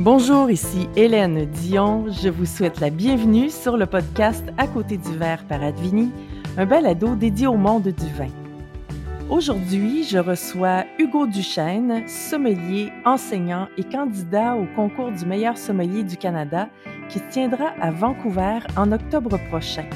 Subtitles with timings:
[0.00, 2.06] Bonjour, ici Hélène Dion.
[2.08, 6.12] Je vous souhaite la bienvenue sur le podcast À côté du verre par Advini,
[6.56, 8.28] un balado dédié au monde du vin.
[9.28, 16.16] Aujourd'hui, je reçois Hugo Duchesne, sommelier, enseignant et candidat au concours du meilleur sommelier du
[16.16, 16.68] Canada
[17.08, 19.86] qui tiendra à Vancouver en octobre prochain.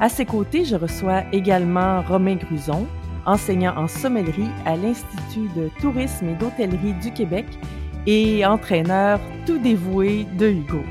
[0.00, 2.86] À ses côtés, je reçois également Romain Gruson,
[3.26, 7.44] enseignant en sommellerie à l'Institut de tourisme et d'hôtellerie du Québec
[8.06, 10.82] et entraîneur tout dévoué de Hugo.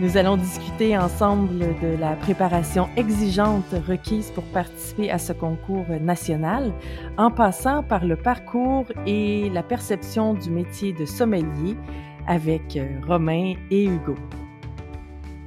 [0.00, 6.72] Nous allons discuter ensemble de la préparation exigeante requise pour participer à ce concours national,
[7.18, 11.76] en passant par le parcours et la perception du métier de sommelier
[12.26, 14.14] avec euh, Romain et Hugo.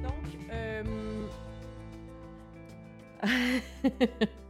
[0.04, 0.12] Donc,
[0.52, 0.84] euh...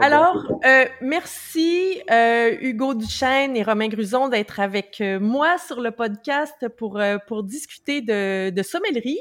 [0.00, 5.90] Alors, euh, merci euh, Hugo Duchesne et Romain Gruson d'être avec euh, moi sur le
[5.90, 9.20] podcast pour, pour discuter de, de sommellerie,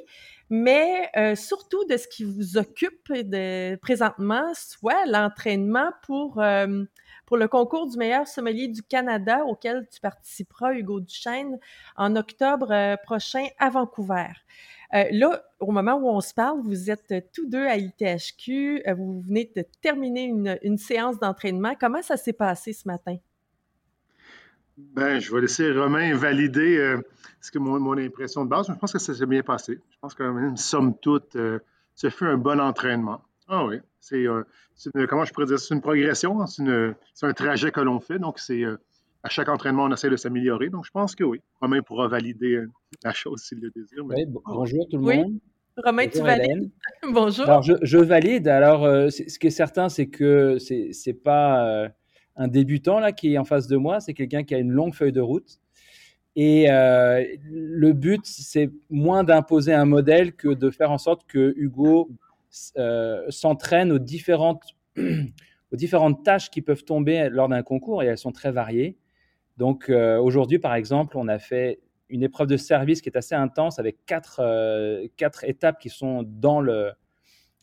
[0.49, 6.43] mais surtout de ce qui vous occupe de, présentement, soit l'entraînement pour,
[7.25, 11.57] pour le concours du meilleur sommelier du Canada auquel tu participeras, Hugo Duchesne,
[11.95, 14.33] en octobre prochain à Vancouver.
[14.93, 18.83] Euh, là, au moment où on se parle, vous êtes tous deux à l'ITHQ.
[18.87, 20.25] Euh, vous venez de terminer
[20.61, 21.73] une, séance d'entraînement.
[21.79, 23.17] Comment ça s'est passé ce matin?
[24.77, 27.01] Ben, je vais laisser Romain valider euh,
[27.41, 28.67] ce que mon, impression de base.
[28.67, 29.79] Je pense que ça s'est bien passé.
[29.89, 31.37] Je pense que même somme toute,
[31.95, 33.21] ce fut un bon entraînement.
[33.47, 34.25] Ah oui, c'est
[35.09, 36.45] comment je pourrais dire, c'est une progression, hein.
[36.47, 38.19] c'est un trajet que l'on fait.
[38.19, 38.63] Donc, c'est
[39.23, 40.69] à chaque entraînement, on essaie de s'améliorer.
[40.69, 41.39] Donc, je pense que oui.
[41.61, 42.69] Romain pourra valider euh,
[43.03, 44.03] la chose s'il le désire.
[44.45, 45.39] bonjour tout le monde.
[45.77, 46.69] Romain, tu valides?
[47.11, 47.45] bonjour.
[47.45, 48.49] Alors, je, valide.
[48.49, 51.89] Alors, euh, ce qui est certain, c'est que ce n'est pas euh,
[52.35, 54.93] un débutant là, qui est en face de moi, c'est quelqu'un qui a une longue
[54.93, 55.59] feuille de route.
[56.35, 62.09] Et le but, c'est moins d'imposer un modèle que de faire en sorte que Hugo
[63.29, 64.63] s'entraîne aux différentes,
[64.97, 68.97] aux différentes tâches qui peuvent tomber lors d'un concours, et elles sont très variées.
[69.57, 73.35] Donc euh, aujourd'hui, par exemple, on a fait une épreuve de service qui est assez
[73.35, 76.91] intense avec quatre, euh, quatre étapes qui sont dans, le,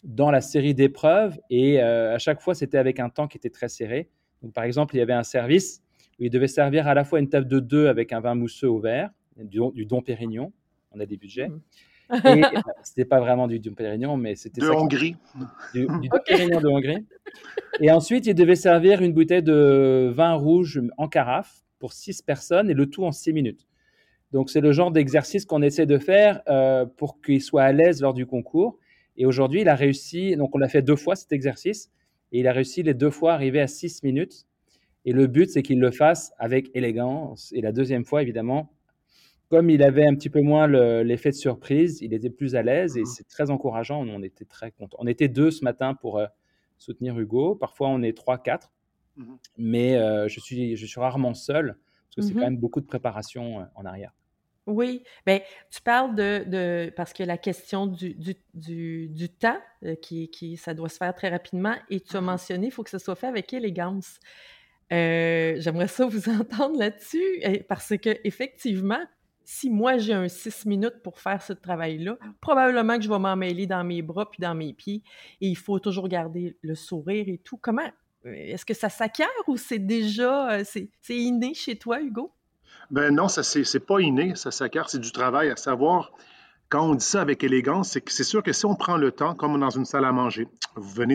[0.02, 1.38] dans la série d'épreuves.
[1.50, 4.08] Et euh, à chaque fois, c'était avec un temps qui était très serré.
[4.42, 5.82] Donc, par exemple, il y avait un service
[6.18, 8.68] où il devait servir à la fois une table de deux avec un vin mousseux
[8.68, 10.52] au verre, du, du Dom Pérignon.
[10.92, 11.48] On a des budgets.
[11.48, 11.60] Mmh.
[12.26, 12.42] Et
[12.82, 15.16] c'était pas vraiment du Dom Pérignon, mais c'était de Hongrie.
[15.74, 17.06] Du, du Dom Pérignon de Hongrie.
[17.80, 22.70] Et ensuite, il devait servir une bouteille de vin rouge en carafe pour six personnes
[22.70, 23.66] et le tout en six minutes.
[24.30, 28.00] Donc, c'est le genre d'exercice qu'on essaie de faire euh, pour qu'il soit à l'aise
[28.00, 28.78] lors du concours.
[29.16, 31.90] Et aujourd'hui, il a réussi, donc on l'a fait deux fois cet exercice,
[32.30, 34.46] et il a réussi les deux fois à arriver à six minutes.
[35.04, 37.52] Et le but, c'est qu'il le fasse avec élégance.
[37.54, 38.72] Et la deuxième fois, évidemment,
[39.48, 40.68] comme il avait un petit peu moins
[41.02, 43.06] l'effet de surprise, il était plus à l'aise et mmh.
[43.06, 44.06] c'est très encourageant.
[44.06, 44.98] On était très contents.
[45.00, 46.26] On était deux ce matin pour euh,
[46.78, 47.56] soutenir Hugo.
[47.56, 48.70] Parfois, on est trois, quatre.
[49.16, 52.56] Mmh Mais euh, je, suis, je suis rarement seul parce que c'est quand mmh même
[52.58, 54.12] beaucoup de préparation euh, en arrière.
[54.66, 55.40] Oui, bien,
[55.70, 60.56] tu parles de, de, parce que la question du, du, du, temps, euh, qui, qui,
[60.56, 62.98] ça doit se faire très rapidement, et tu as mmh mentionné, il faut que ce
[62.98, 64.20] soit fait avec élégance.
[64.90, 69.00] J'aimerais ça vous entendre là-dessus, parce que effectivement,
[69.44, 73.66] si moi j'ai un six minutes pour faire ce travail-là, probablement que je vais m'emmêler
[73.66, 75.02] dans mes bras puis dans mes pieds,
[75.40, 77.56] et il faut toujours garder le sourire et tout.
[77.56, 77.90] Comment,
[78.24, 82.32] est-ce que ça s'acquiert ou c'est déjà euh, c'est, inné chez toi, Hugo?
[82.90, 85.50] Ben non, ça c'est, pas inné, ça s'acquiert, c'est du travail.
[85.50, 86.12] À savoir,
[86.68, 89.12] quand on dit ça avec élégance, c'est que c'est sûr que si on prend le
[89.12, 91.14] temps, comme dans une salle à manger, vous venez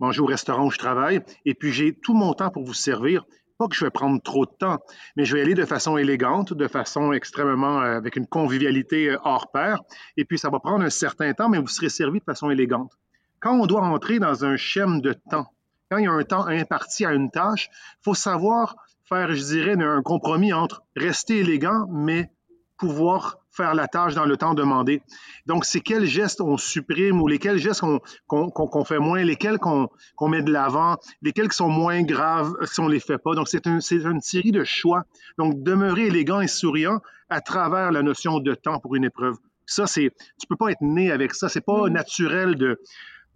[0.00, 3.24] manger au restaurant où je travaille, et puis j'ai tout mon temps pour vous servir.
[3.56, 4.80] Pas que je vais prendre trop de temps,
[5.16, 9.18] mais je vais aller de façon élégante, de façon extrêmement euh, avec une convivialité euh,
[9.22, 9.78] hors pair.
[10.16, 12.90] Et puis ça va prendre un certain temps, mais vous serez servi de façon élégante.
[13.38, 15.46] Quand on doit entrer dans un schème de temps,
[15.94, 18.74] quand il y a un temps imparti à une tâche, il faut savoir
[19.08, 22.32] faire, je dirais, un compromis entre rester élégant, mais
[22.76, 25.02] pouvoir faire la tâche dans le temps demandé.
[25.46, 27.82] Donc, c'est quels gestes on supprime ou lesquels gestes
[28.26, 29.88] qu'on fait moins, lesquels qu'on
[30.28, 33.36] met de l'avant, lesquels qui sont moins graves si on ne les fait pas.
[33.36, 35.04] Donc, c'est une série de choix.
[35.38, 36.98] Donc, demeurer élégant et souriant
[37.30, 39.36] à travers la notion de temps pour une épreuve.
[39.64, 40.10] Ça, c'est,
[40.40, 41.48] tu peux pas être né avec ça.
[41.48, 41.92] C'est pas mm.
[41.92, 42.80] naturel de,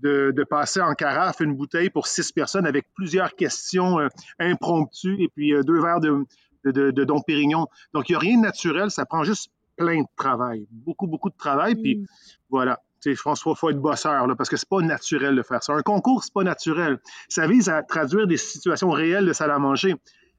[0.01, 4.09] de, passer en carafe une bouteille pour six personnes avec plusieurs questions euh,
[4.39, 6.25] impromptues et puis euh, deux verres de,
[6.65, 7.67] de, de, Dom Pérignon.
[7.93, 11.31] Donc, il n'y a rien de naturel, ça prend juste plein de travail, beaucoup, beaucoup
[11.31, 11.75] de travail.
[11.75, 12.07] Puis mm.
[12.51, 15.63] voilà, je pense qu'il faut être bosseur, là, parce que c'est pas naturel de faire
[15.63, 15.73] ça.
[15.73, 16.99] Un concours, c'est pas naturel.
[17.29, 19.95] Ça vise à traduire des situations réelles de salle à manger.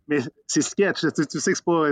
[0.08, 1.02] Mais c'est sketch.
[1.02, 1.84] Tu, sais que c'est pas,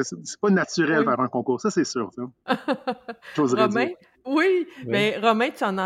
[0.42, 1.62] pas naturel vers un concours.
[1.62, 2.10] Ça, c'est sûr.
[3.38, 3.90] Romain,
[4.26, 5.78] oui, mais Romain, tu en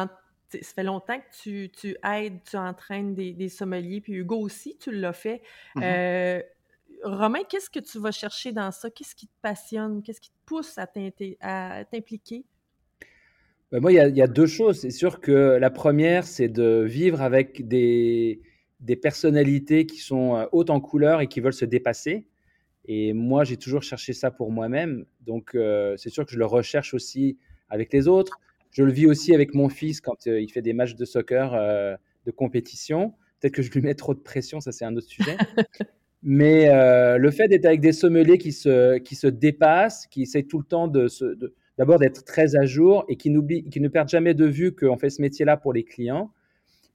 [0.52, 4.78] ça fait longtemps que tu, tu aides, tu entraînes des, des, sommeliers, puis Hugo aussi,
[4.78, 5.42] tu l'as fait.
[5.76, 5.84] Mm-hmm.
[5.84, 6.42] Euh,
[7.04, 8.90] Romain, qu'est-ce que tu vas chercher dans ça?
[8.90, 10.04] Qu'est-ce qui te passionne?
[10.04, 12.46] Qu'est-ce qui te pousse à t'impliquer?
[13.72, 14.82] Ben, moi, il y, a deux choses.
[14.82, 18.42] C'est sûr que la première, c'est de vivre avec des,
[18.82, 22.28] des personnalités qui sont euh, hautes en couleur et qui veulent se dépasser.
[22.86, 25.06] Et moi, j'ai toujours cherché ça pour moi-même.
[25.22, 27.38] Donc, euh, c'est sûr que je le recherche aussi
[27.70, 28.40] avec les autres.
[28.72, 31.54] Je le vis aussi avec mon fils quand euh, il fait des matchs de soccer
[32.26, 33.14] de compétition.
[33.40, 35.38] Peut-être que je lui mets trop de pression, ça c'est un autre sujet.
[36.24, 36.68] Mais
[37.18, 40.66] le fait d'être avec des sommeliers qui se, qui se dépassent, qui essaient tout le
[40.66, 41.08] temps de,
[41.80, 43.34] d'abord d'être très à jour et qui,
[43.72, 46.32] qui ne perdent jamais de vue qu'on fait ce métier-là pour les clients,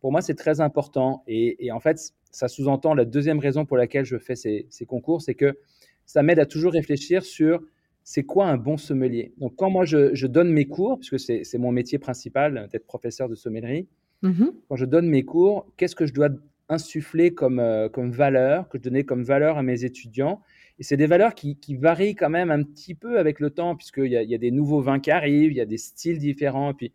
[0.00, 1.24] pour moi, c'est très important.
[1.26, 1.98] Et, en fait,
[2.30, 5.58] ça sous-entend la deuxième raison pour laquelle je fais ces, concours, c'est que
[6.04, 7.60] ça m'aide à toujours réfléchir sur
[8.08, 9.32] c'est quoi un bon sommelier?
[9.38, 13.34] Donc, quand moi, je, donne mes cours, puisque c'est mon métier principal d'être professeur de
[13.34, 13.88] sommellerie,
[14.22, 14.52] mm-hmm.
[14.68, 16.28] quand je donne mes cours, qu'est-ce que je dois
[16.68, 20.40] insuffler comme, euh, comme valeur, que je donnais comme valeur à mes étudiants?
[20.78, 24.12] Et c'est des valeurs qui, varient quand même un petit peu avec le temps, puisqu'il
[24.12, 26.20] y, a, il y a des nouveaux vins qui arrivent, il y a des styles
[26.20, 26.70] différents.
[26.70, 26.92] Et puis,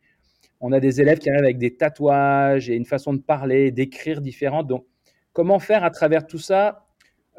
[0.62, 4.22] on a des élèves qui arrivent avec des tatouages et une façon de parler, d'écrire
[4.22, 4.68] différente.
[4.68, 4.86] Donc,
[5.34, 6.88] comment faire à travers tout ça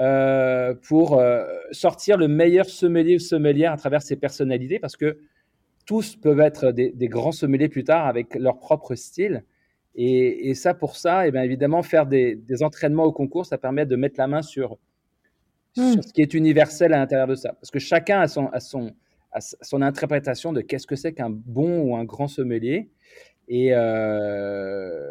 [0.00, 5.18] euh, pour euh, sortir le meilleur sommelier ou sommelière à travers ces personnalités Parce que
[5.86, 9.44] tous peuvent être des, grands sommeliers plus tard avec leur propre style.
[9.94, 13.84] Et, ça, pour ça, et eh bien évidemment, faire des, entraînements au concours, ça permet
[13.84, 14.78] de mettre la main sur,
[15.74, 16.02] sur hmm.
[16.02, 17.52] ce qui est universel à l'intérieur de ça.
[17.54, 18.94] Parce que chacun a son, a son,
[19.40, 22.88] son interprétation de qu'est-ce que c'est qu'un bon ou un grand sommelier.
[23.50, 25.10] Euh,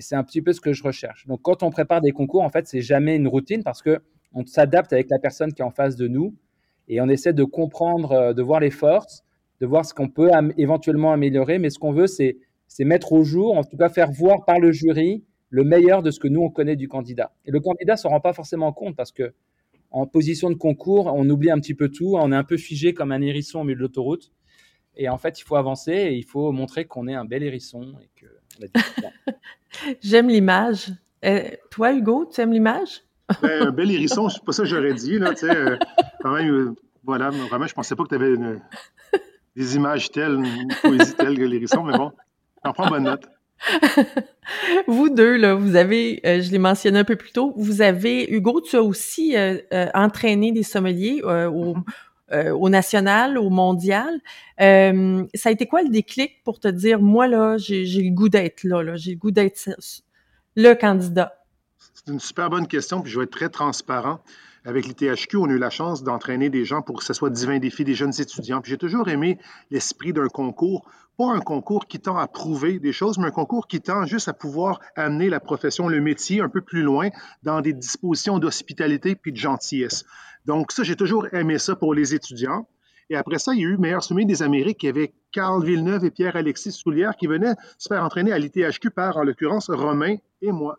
[0.00, 1.26] c'est un petit peu ce que je recherche.
[1.26, 4.00] Donc, quand on prépare des concours, en fait, c'est jamais une routine parce que
[4.32, 6.34] on s'adapte avec la personne qui est en face de nous
[6.88, 9.24] et on essaie de comprendre, euh, de voir les forces,
[9.60, 11.58] de voir ce qu'on peut éventuellement améliorer.
[11.58, 12.36] Mais ce qu'on veut, c'est
[12.80, 16.18] mettre au jour, en tout cas faire voir par le jury le meilleur de ce
[16.18, 17.32] que nous on connaît du candidat.
[17.44, 19.32] Et le candidat s'en rend pas forcément compte parce que
[19.92, 22.94] en position de concours, on oublie un petit peu tout, on est un peu figé
[22.94, 24.32] comme un hérisson au milieu de l'autoroute.
[24.96, 27.94] Et en fait, il faut avancer et il faut montrer qu'on est un bel hérisson.
[30.02, 30.92] J'aime l'image.
[31.24, 33.02] Euh, toi, Hugo, tu aimes l'image?
[33.42, 35.18] Ben, un bel hérisson, c'est pas ça que j'aurais dit.
[35.18, 35.76] Là, euh,
[36.20, 38.34] quand même, euh, voilà, vraiment, je pensais pas que tu avais
[39.56, 42.12] des images telles, une poésie telle que l'hérisson, mais bon,
[42.64, 43.24] j'en prends bonne note.
[44.86, 48.30] vous deux, là, vous avez, euh, je l'ai mentionné un peu plus tôt, vous avez,
[48.30, 51.76] Hugo, tu as aussi euh, euh, entraîné des sommeliers au.
[52.52, 54.20] Au, national, au mondial.
[54.58, 58.64] ça a été quoi le déclic pour te dire, moi, là, j'ai le goût d'être
[58.64, 59.70] là, là j'ai le goût d'être
[60.56, 61.32] le candidat?
[61.94, 64.20] C'est une super bonne question, puis je vais être très transparent.
[64.66, 67.58] Avec l'ITHQ, on a eu la chance d'entraîner des gens pour que ce soit divin
[67.58, 68.62] défi des jeunes étudiants.
[68.62, 69.38] Puis j'ai toujours aimé
[69.70, 70.88] l'esprit d'un concours,
[71.18, 74.28] pas un concours qui tend à prouver des choses, mais un concours qui tend juste
[74.28, 77.10] à pouvoir amener la profession, le métier un peu plus loin
[77.42, 80.06] dans des dispositions d'hospitalité puis de gentillesse.
[80.44, 82.68] Donc ça, j'ai toujours aimé ça pour les étudiants.
[83.10, 84.82] Et après ça, il y a eu Meilleur Sommet des Amériques.
[84.82, 89.16] Il avait Carl Villeneuve et Pierre-Alexis Soulière qui venaient se faire entraîner à l'ITHQ par,
[89.18, 90.78] en l'occurrence, Romain et moi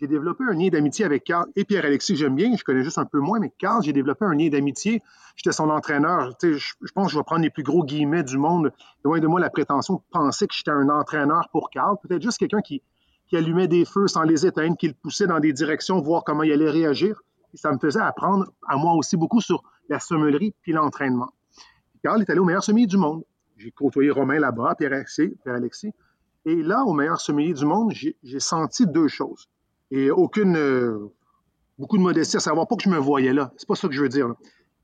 [0.00, 3.04] j'ai développé un lien d'amitié avec Carl et Pierre-Alexis, j'aime bien, je connais juste un
[3.04, 5.02] peu moins, mais Carl, j'ai développé un lien d'amitié.
[5.36, 6.36] J'étais son entraîneur.
[6.42, 8.72] Je, je pense que je vais prendre les plus gros guillemets du monde.
[9.04, 11.96] Loin de moi la prétention de penser que j'étais un entraîneur pour Carl.
[12.02, 12.82] Peut-être juste quelqu'un qui,
[13.28, 16.42] qui allumait des feux sans les éteindre, qui le poussait dans des directions, voir comment
[16.42, 17.20] il allait réagir.
[17.54, 21.32] Et ça me faisait apprendre à moi aussi beaucoup sur la sommellerie puis l'entraînement.
[22.02, 23.24] Carl est allé au meilleur sommelier du monde.
[23.56, 25.36] J'ai côtoyé Romain là-bas, Pierre-Alexis.
[25.42, 25.92] Pierre -Alexis.
[26.44, 29.48] Et là, au meilleur sommelier du monde, j'ai senti deux choses
[29.90, 31.12] et aucune, euh,
[31.78, 33.52] beaucoup de modestie à savoir pas que je me voyais là.
[33.56, 34.34] C'est pas ça que je veux dire.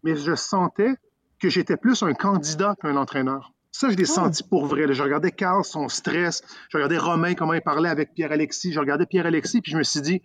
[0.03, 0.95] Mais je sentais
[1.39, 3.53] que j'étais plus un candidat qu'un entraîneur.
[3.73, 4.15] Ça, je l'ai oh.
[4.15, 4.93] senti pour vrai.
[4.93, 6.43] Je regardais Carl, son stress.
[6.69, 8.73] Je regardais Romain, comment il parlait avec Pierre-Alexis.
[8.73, 10.23] Je regardais Pierre-Alexis, puis je me suis dit,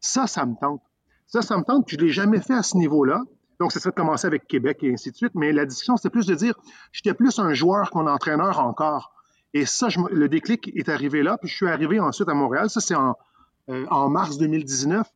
[0.00, 0.82] ça, ça me tente.
[1.30, 3.22] Ça, ça me tente, puis je ne l'ai jamais fait à ce niveau-là.
[3.60, 5.32] Donc, ça de commencer avec Québec et ainsi de suite.
[5.34, 6.54] Mais la discussion, c'était plus de dire,
[6.92, 9.12] j'étais plus un joueur qu'un entraîneur encore.
[9.54, 12.68] Et ça, le déclic est arrivé là, puis je suis arrivé ensuite à Montréal.
[12.68, 13.16] Ça, c'est en,
[13.68, 15.06] euh, mars 2019.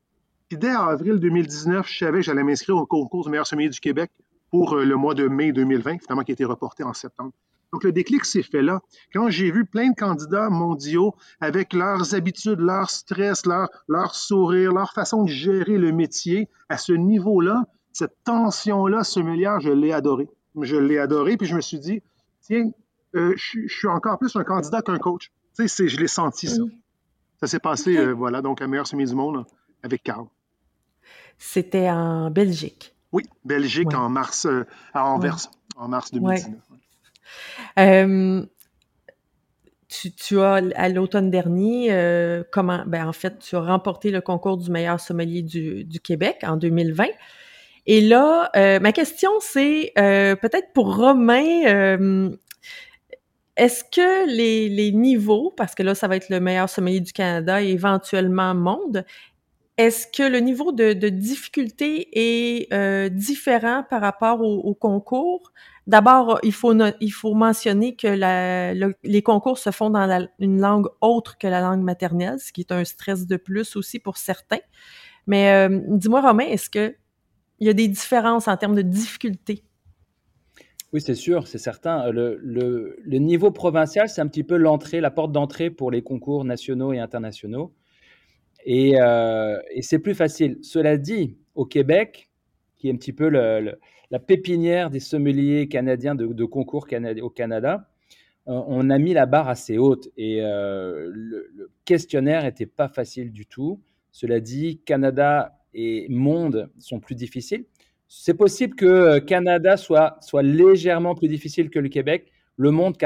[0.48, 3.80] Puis dès avril 2019, je savais que j'allais m'inscrire au concours du meilleur sommier du
[3.80, 4.10] Québec
[4.50, 7.32] pour euh, le mois de mai 2020, finalement qui a été reporté en septembre.
[7.74, 8.82] Donc le déclic s'est fait là.
[9.12, 14.70] Quand j'ai vu plein de candidats mondiaux avec leurs habitudes, leur stress, leur, leur sourire,
[14.72, 20.28] leur façon de gérer le métier à ce niveau-là, cette tension-là sommelière, je l'ai adoré.
[20.60, 22.00] Je l'ai adoré, puis je me suis dit,
[22.42, 22.70] tiens,
[23.16, 25.32] euh, je, suis encore plus un candidat qu'un coach.
[25.58, 26.62] Tu sais, je l'ai senti, ça.
[27.40, 29.44] Ça s'est passé, euh, voilà, donc à meilleur semi du monde
[29.82, 30.26] avec Carl.
[31.38, 32.94] C'était en Belgique.
[33.10, 34.46] Oui, Belgique en mars,
[34.92, 36.54] à Anvers, en mars 2019.
[40.16, 44.70] Tu, as, à l'automne dernier, comment, ben, en fait, tu as remporté le concours du
[44.70, 47.06] meilleur sommelier du, Québec en 2020.
[47.86, 52.30] Et là, euh, ma question, c'est euh, peut-être pour Romain, euh,
[53.56, 57.12] est-ce que les, les, niveaux, parce que là, ça va être le meilleur sommelier du
[57.12, 59.04] Canada et éventuellement monde,
[59.76, 65.52] est-ce que le niveau de, difficulté est euh, différent par rapport au concours?
[65.86, 66.74] D'abord, il faut,
[67.34, 68.08] mentionner que
[69.02, 72.72] les concours se font dans une langue autre que la langue maternelle, ce qui est
[72.72, 74.60] un stress de plus aussi pour certains.
[75.26, 76.94] Mais dis-moi, Romain, est-ce que
[77.60, 79.62] il y a des différences en termes de difficulté.
[80.92, 82.10] Oui, c'est sûr, c'est certain.
[82.10, 86.44] Le, le, niveau provincial, c'est un petit peu l'entrée, la porte d'entrée pour les concours
[86.44, 87.72] nationaux et internationaux.
[88.64, 90.58] Et, euh, et c'est plus facile.
[90.62, 92.30] Cela dit, au Québec,
[92.84, 96.86] qui est un petit peu la pépinière des sommeliers canadiens de, concours
[97.22, 97.88] au Canada,
[98.46, 102.88] euh, on a mis la barre assez haute et euh, le, le, questionnaire n'était pas
[102.88, 103.80] facile du tout.
[104.12, 107.64] Cela dit, Canada et monde sont plus difficiles.
[108.06, 112.30] C'est possible que euh, Canada soit, soit légèrement plus difficile que le Québec.
[112.58, 112.98] Le monde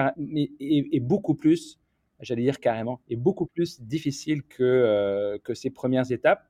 [0.59, 1.79] est, beaucoup plus,
[2.19, 6.43] j'allais dire carrément, est beaucoup plus difficile que, euh, que ces premières étapes.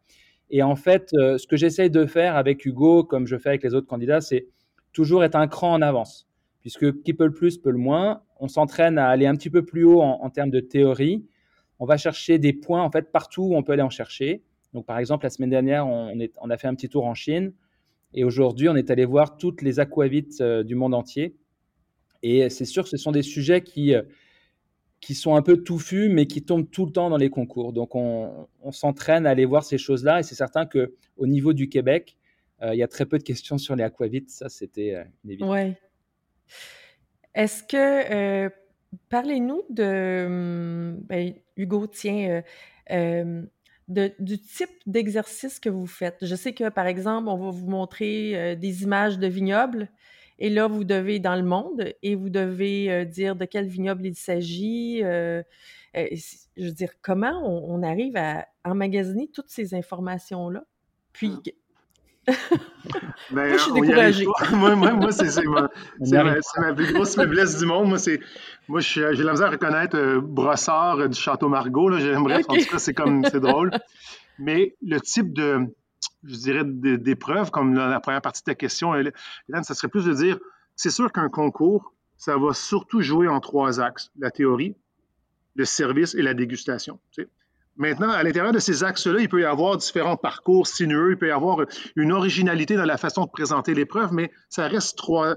[0.50, 3.62] Et en fait, euh, ce que j'essaye de faire avec Hugo, comme je fais avec
[3.62, 4.46] les autres candidats, c'est
[4.92, 6.28] toujours être un cran en avance.
[6.60, 8.22] Puisque qui peut le plus peut le moins.
[8.40, 11.24] On s'entraîne à aller un petit peu plus haut en, termes de théorie.
[11.78, 14.42] On va chercher des points en fait partout où on peut aller en chercher.
[14.74, 17.52] Donc, par exemple, la semaine dernière, on a fait un petit tour en Chine.
[18.14, 21.36] Et aujourd'hui, on est allé voir toutes les aquavites euh, du monde entier.
[22.22, 24.02] Et c'est sûr que ce sont des sujets qui, euh,
[25.00, 27.72] qui sont un peu touffus, mais qui tombent tout le temps dans les concours.
[27.72, 30.20] Donc, on, s'entraîne à aller voir ces choses-là.
[30.20, 32.16] Et c'est certain qu'au niveau du Québec,
[32.62, 34.30] euh, il y a très peu de questions sur les aquavites.
[34.30, 35.50] Ça, c'était une évidence.
[35.54, 35.74] Oui.
[37.34, 38.50] Est-ce que,
[39.08, 42.42] parlez-nous de, hum, ben, Hugo, tiens,
[43.88, 46.18] du type d'exercice que vous faites.
[46.22, 49.88] Je sais que, par exemple, on va vous montrer euh, des images de vignobles
[50.38, 54.06] et là, vous devez dans le monde et vous devez euh, dire de quel vignoble
[54.06, 55.02] il s'agit.
[55.02, 55.42] Euh,
[55.94, 60.64] je veux dire, comment on, arrive à emmagasiner toutes ces informations-là?
[61.12, 61.52] Puis, ah.
[62.28, 62.34] Ben,
[63.30, 64.26] moi, je suis découragée.
[64.52, 65.68] moi, moi, moi c'est ma,
[66.00, 67.88] ma, plus grosse faiblesse du monde.
[67.88, 68.20] Moi, c'est,
[68.68, 71.90] moi j'ai la misère à reconnaître euh, Brossard euh, du Château Margaux.
[71.90, 73.70] Bref, en tout cas, c'est comme c'est drôle.
[74.38, 75.66] Mais le type de,
[76.24, 79.12] je dirais, d'épreuve, comme la, première partie de ta question, Hélène,
[79.62, 80.38] ça serait plus de dire,
[80.76, 84.10] c'est sûr qu'un concours, ça va surtout jouer en trois axes.
[84.18, 84.74] La théorie,
[85.54, 87.00] le service et la dégustation.
[87.76, 91.28] Maintenant, à l'intérieur de ces axes-là, il peut y avoir différents parcours sinueux, il peut
[91.28, 95.36] y avoir une originalité dans la façon de présenter l'épreuve, mais ça reste trois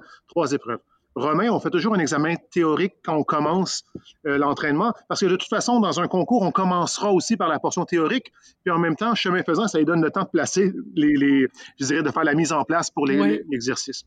[0.51, 0.79] épreuves.
[1.15, 3.83] Romain, on fait toujours un examen théorique quand on commence
[4.25, 7.59] euh, l'entraînement, parce que de toute façon, dans un concours, on commencera aussi par la
[7.59, 8.31] portion théorique,
[8.63, 11.47] puis en même temps, chemin faisant, ça lui donne le temps de placer les, les
[11.79, 14.03] je dirais, de faire la mise en place pour l'exercice.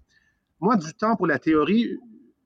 [0.61, 1.99] Moi, du temps pour la théorie,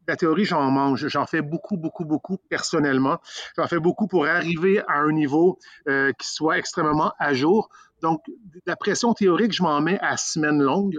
[0.09, 1.07] la théorie, j'en mange.
[1.09, 3.19] J'en fais beaucoup, beaucoup, beaucoup personnellement.
[3.57, 7.69] J'en fais beaucoup pour arriver à un niveau euh, qui soit extrêmement à jour.
[8.03, 8.23] Donc,
[8.67, 10.99] la pression théorique, je m'en mets à semaine longue.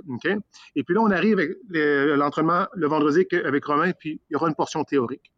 [0.75, 4.47] Et puis là, on arrive avec l'entraînement le vendredi avec Romain, puis il y aura
[4.47, 5.31] une portion théorique.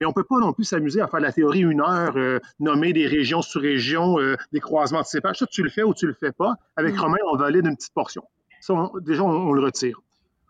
[0.00, 2.38] Mais on ne peut pas non plus s'amuser à faire la théorie une heure, euh,
[2.60, 5.38] nommer des régions sous régions, euh, des croisements de cépages.
[5.38, 6.54] Ça, tu le fais ou tu le fais pas.
[6.76, 7.00] Avec mm.
[7.00, 8.22] Romain, on valide une petite portion.
[8.60, 10.00] Ça, déjà, on, le retire.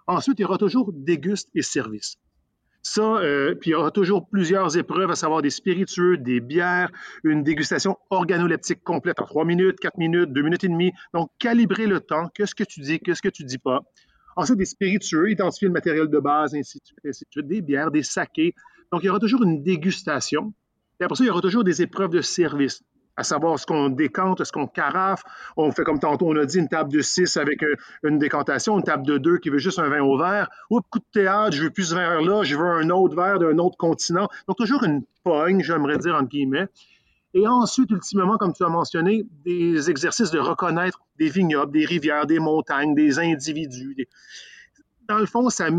[0.06, 2.16] Ensuite, il y aura toujours déguste et service.
[2.88, 6.90] Ça, euh, puis il y aura toujours plusieurs épreuves, à savoir des spiritueux, des bières,
[7.22, 10.92] une dégustation organoleptique complète en trois minutes, quatre minutes, deux minutes et demie.
[11.12, 13.80] Donc, calibrer le temps, qu'est-ce que tu dis, qu'est-ce que tu dis pas?
[14.36, 18.02] Ensuite, des spiritueux, identifier le matériel de base, ainsi ainsi de suite, des bières, des
[18.02, 18.54] sakés.
[18.90, 20.54] Donc, il y aura toujours une dégustation.
[20.98, 22.82] Et après ça, il y aura toujours des épreuves de service
[23.18, 25.24] à savoir ce qu'on décante, ce qu'on carafe.
[25.56, 28.78] On fait comme tantôt, on a dit une table de 6 avec euh, une décantation,
[28.78, 30.48] une table de 2 qui veut juste un vin au verre.
[30.70, 33.58] Oups, coup de théâtre, je veux plus ce verre-là, je veux un autre verre d'un
[33.58, 34.28] autre continent.
[34.46, 36.68] Donc, toujours une pogne, j'aimerais dire, entre guillemets.
[37.34, 42.24] Et ensuite, ultimement, comme tu as mentionné, des exercices de reconnaître des vignobles, des rivières,
[42.24, 43.96] des montagnes, des individus.
[45.08, 45.70] Dans le fond, ça,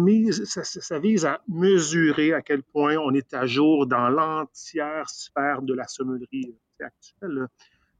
[0.43, 5.73] ça, vise à mesurer à quel point on est à jour dans l'entière sphère de
[5.73, 7.47] la sommellerie actuelle.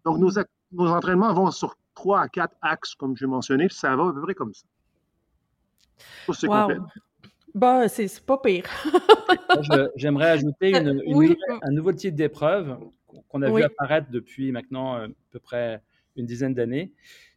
[0.05, 0.31] Donc, nos,
[0.71, 4.13] nos, entraînements vont sur trois à quatre axes, comme j'ai mentionné, puis ça va à
[4.13, 4.65] peu près comme ça.
[6.33, 6.69] C'est wow.
[7.55, 8.65] Bah, c'est pas pire.
[9.95, 11.01] J'aimerais ajouter une,
[11.61, 12.77] un nouveau type d'épreuve
[13.27, 15.81] qu'on a vu apparaître depuis maintenant euh, à peu près
[16.15, 16.93] une dizaine d'années.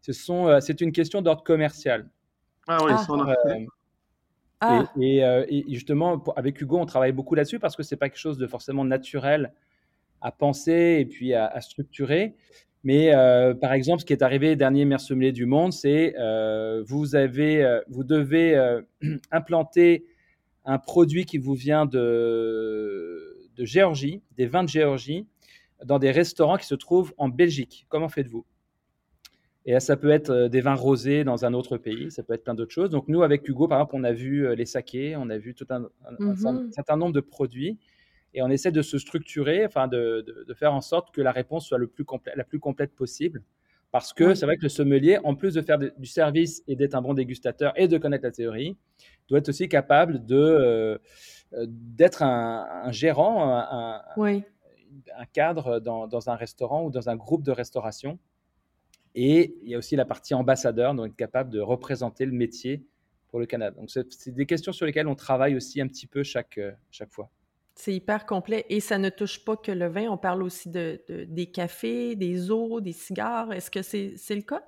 [0.08, 2.08] Euh, c'est une question d'ordre commercial.
[2.68, 3.66] Ah oui, ça, on a fait.
[4.60, 4.84] Ah.
[5.00, 8.38] Et, et, justement, avec Hugo, on travaille beaucoup là-dessus parce que c'est pas quelque chose
[8.38, 9.52] de forcément naturel
[10.22, 12.34] à penser et puis à, structurer.
[12.84, 16.82] Mais euh, par exemple, ce qui est arrivé dernier maire sommelier du monde, c'est euh,
[16.86, 18.80] vous avez, euh, vous devez
[19.30, 20.04] implanter
[20.64, 25.26] un produit qui vous vient de, de Géorgie, des vins de Géorgie,
[25.84, 27.86] dans des restaurants qui se trouvent en Belgique.
[27.88, 28.44] Comment faites-vous?
[29.64, 32.54] Et ça peut être des vins rosés dans un autre pays, ça peut être plein
[32.54, 32.90] d'autres choses.
[32.90, 35.66] Donc nous, avec Hugo, par exemple, on a vu les sakés, on a vu tout
[35.70, 37.78] un, un mmh certain nombre de produits
[38.34, 41.66] et on essaie de se structurer, enfin de, de, faire en sorte que la réponse
[41.66, 43.42] soit le plus la plus complète possible.
[43.90, 46.94] Parce que c'est vrai que le sommelier, en plus de faire du service et d'être
[46.94, 48.78] un bon dégustateur et de connaître la théorie,
[49.28, 50.98] doit être aussi capable de euh,
[51.52, 57.52] d'être un, gérant, un, un cadre dans, dans, un restaurant ou dans un groupe de
[57.52, 58.18] restauration.
[59.14, 62.86] Et il y a aussi la partie ambassadeur, donc être capable de représenter le métier
[63.28, 63.76] pour le Canada.
[63.78, 66.58] Donc c'est des questions sur lesquelles on travaille aussi un petit peu chaque,
[66.90, 67.30] chaque fois.
[67.74, 70.08] C'est hyper complet et ça ne touche pas que le vin.
[70.08, 73.52] On parle aussi de, des cafés, des eaux, des cigares.
[73.52, 74.62] Est-ce que c'est le cas?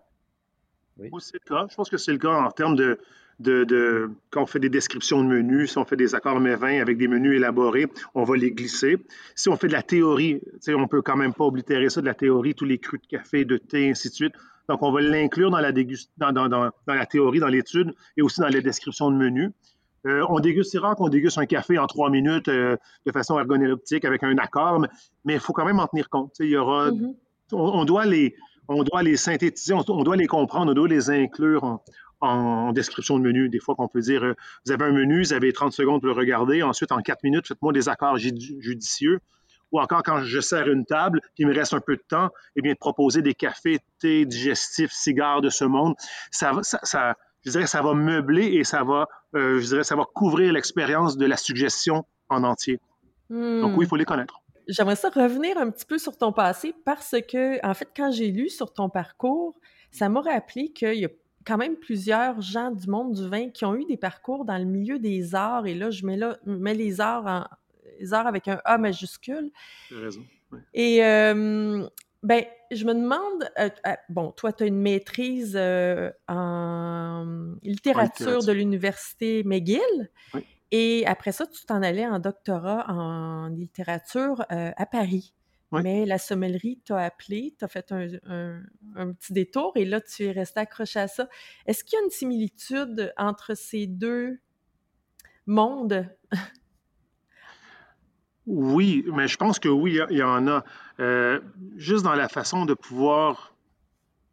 [0.96, 1.66] Oui, c'est le cas.
[1.68, 2.98] Je pense que c'est le cas en termes de,
[3.40, 6.98] de, quand on fait des descriptions de menus, si on fait des accords vins avec
[6.98, 8.96] des menus élaborés, on va les glisser.
[9.34, 12.14] Si on fait de la théorie, on peut quand même pas oblitérer ça de la
[12.14, 14.34] théorie, tous les crus de café, de thé, ainsi de suite.
[14.68, 18.40] Donc, on va l'inclure dans la, dans, dans, dans, la théorie, dans l'étude et aussi
[18.40, 19.50] dans les descriptions de menus.
[20.06, 23.38] Euh, on déguste, c'est rare qu'on déguste un café en trois minutes euh, de façon
[23.38, 24.84] ergonomique avec un accord,
[25.24, 26.34] mais il faut quand même en tenir compte.
[26.40, 27.14] Il y aura, mm-hmm.
[27.52, 28.34] on, doit les,
[28.68, 31.80] on doit les synthétiser, on, doit les comprendre, on doit les inclure
[32.20, 33.48] en, description de menu.
[33.48, 34.34] Des fois qu'on peut dire, euh,
[34.66, 37.48] vous avez un menu, vous avez 30 secondes pour le regarder, ensuite en quatre minutes,
[37.48, 39.20] faites-moi des accords judicieux.
[39.72, 42.30] Ou encore quand je sers une table, puis il me reste un peu de temps,
[42.54, 45.94] eh bien, de proposer des cafés, thé, digestifs, cigares de ce monde.
[46.30, 49.96] Ça, ça, ça je dirais, ça va meubler et ça va, euh, je dirais, ça
[49.96, 52.80] va couvrir l'expérience de la suggestion en entier.
[53.30, 54.40] Donc oui, il faut les connaître.
[54.68, 58.30] J'aimerais ça revenir un petit peu sur ton passé parce que, en fait, quand j'ai
[58.30, 59.58] lu sur ton parcours,
[59.90, 61.10] ça m'a rappelé qu'il y a
[61.44, 64.64] quand même plusieurs gens du monde du vin qui ont eu des parcours dans le
[64.64, 65.66] milieu des arts.
[65.66, 67.44] Et là, je mets, là, mets les arts en,
[68.00, 69.50] les arts avec un A majuscule.
[69.88, 70.22] Tu as raison.
[70.72, 71.86] Et euh,
[72.24, 78.42] ben, je me demande, euh, euh, bon, toi, tu as une maîtrise euh, en littérature
[78.42, 80.10] de l'université McGill.
[80.70, 85.34] Et après ça, tu t'en allais en doctorat en littérature à Paris.
[85.72, 88.06] Mais la sommellerie t'a appelé, t'as fait un,
[88.94, 91.28] un, petit détour et là, tu es resté accroché à ça.
[91.66, 94.38] Est-ce qu'il y a une similitude entre ces deux
[95.46, 96.08] mondes?
[98.46, 100.64] Oui, mais je pense que oui, il y en a.
[101.00, 101.40] Euh,
[101.76, 103.54] juste dans la façon de pouvoir,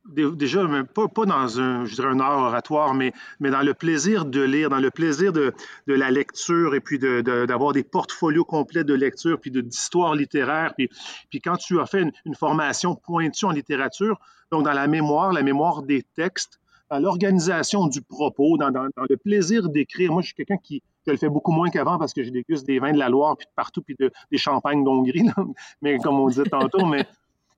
[0.06, 4.26] déjà, même pas, dans un, je dirais un art oratoire, mais, mais dans le plaisir
[4.26, 5.54] de lire, dans le plaisir de,
[5.88, 10.74] de la lecture et puis d'avoir de, des portfolios complets de lecture, puis d'histoire littéraire.
[10.78, 10.90] Puis,
[11.30, 14.20] puis quand tu as fait une, formation pointue en littérature,
[14.52, 19.06] donc dans la mémoire, la mémoire des textes, dans l'organisation du propos, dans, dans, dans
[19.10, 20.12] le plaisir d'écrire.
[20.12, 22.66] Moi, je suis quelqu'un qui, je le fais beaucoup moins qu'avant parce que j'ai déguste
[22.66, 25.26] des vins de la Loire, puis de partout, puis des champagnes d'Hongrie,
[25.82, 27.06] mais comme on disait tantôt, mais,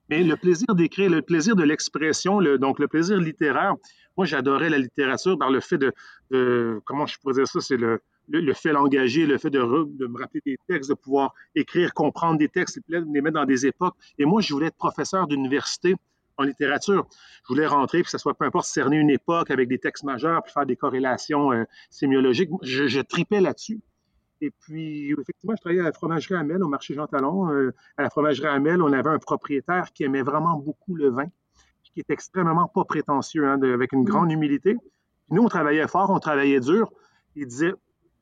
[0.09, 3.73] le plaisir d'écrire, le plaisir de l'expression, le, donc le plaisir littéraire,
[4.15, 7.99] moi j'adorais la littérature par le fait de, comment je pourrais dire ça, c'est le,
[8.29, 12.47] le, fait l'engager, le fait de, me rappeler des textes, de pouvoir écrire, comprendre des
[12.47, 13.95] textes, les mettre dans des époques.
[14.19, 15.95] Et moi, je voulais être professeur d'université
[16.37, 17.07] en littérature.
[17.43, 20.03] Je voulais rentrer, puis que ce soit peu importe cerner une époque avec des textes
[20.03, 22.49] majeurs, puis faire des corrélations euh, sémiologiques.
[22.61, 23.81] Je, tripais là-dessus.
[24.41, 27.49] Et puis, effectivement, je travaillais à la fromagerie Hamel, au marché Jean Talon.
[27.49, 31.27] Euh, à la fromagerie Hamel, on avait un propriétaire qui aimait vraiment beaucoup le vin,
[31.83, 34.05] qui est extrêmement pas prétentieux, hein, avec une mm.
[34.05, 34.75] grande humilité.
[35.29, 36.91] nous, on travaillait fort, on travaillait dur.
[37.35, 37.73] Il disait,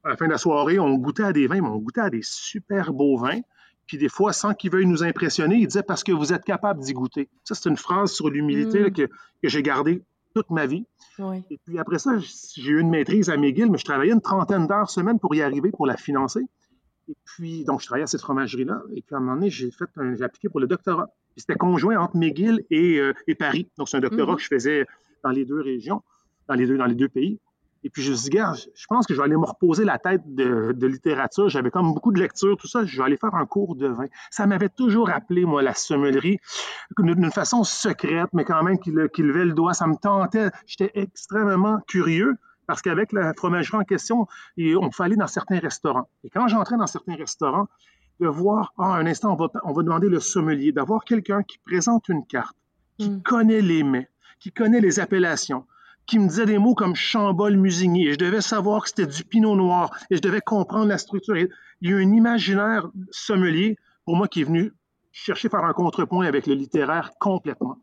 [0.03, 2.09] à la fin de la soirée, on goûtait à des vins, mais on goûtait à
[2.09, 3.41] des super beaux vins.
[3.87, 6.81] Puis des fois, sans qu'il veuille nous impressionner, il disait parce que vous êtes capable
[6.81, 7.29] d'y goûter.
[7.43, 8.93] Ça, c'est une phrase sur l'humilité mm.
[8.93, 10.85] que, que j'ai gardée toute ma vie.
[11.49, 14.65] Et puis après ça, j'ai eu une maîtrise à McGill, mais je travaillais une trentaine
[14.65, 16.41] d'heures semaine pour y arriver, pour la financer.
[17.09, 18.81] Et puis, donc, je travaillais à cette fromagerie-là.
[18.95, 21.09] Et puis, à un moment donné, j'ai fait j'ai appliqué pour le doctorat.
[21.35, 23.69] C'était conjoint entre McGill et, euh, et Paris.
[23.77, 24.37] Donc, c'est un doctorat mm-hmm.
[24.37, 24.85] que je faisais
[25.23, 26.03] dans les deux régions,
[26.47, 27.39] dans les deux, dans les deux pays.
[27.83, 29.97] Et puis je me suis dit, je pense que je vais aller me reposer la
[29.97, 31.49] tête de, littérature.
[31.49, 32.85] J'avais comme beaucoup de lecture, tout ça.
[32.85, 34.05] Je vais aller faire un cours de vin.
[34.29, 36.37] Ça m'avait toujours appelé, moi, la sommellerie,
[36.97, 39.73] d'une façon secrète, mais quand même qui, levait le doigt.
[39.73, 40.49] Ça me tentait.
[40.67, 46.07] J'étais extrêmement curieux parce qu'avec la fromagerie en question, on aller dans certains restaurants.
[46.23, 47.67] Et quand j'entrais dans certains restaurants,
[48.21, 51.57] de voir, ah, un instant, on va, on va demander le sommelier, d'avoir quelqu'un qui
[51.57, 52.55] présente une carte,
[52.97, 53.23] qui hmm.
[53.23, 55.65] connaît les mets, qui connaît les appellations,
[56.05, 58.07] qui me disait des mots comme chambol musigny.
[58.07, 59.91] Et je devais savoir que c'était du pinot noir.
[60.09, 61.37] Et je devais comprendre la structure.
[61.37, 61.49] il
[61.81, 64.73] y a un imaginaire sommelier, pour moi, qui est venu
[65.11, 67.77] chercher à faire un contrepoint avec le littéraire complètement.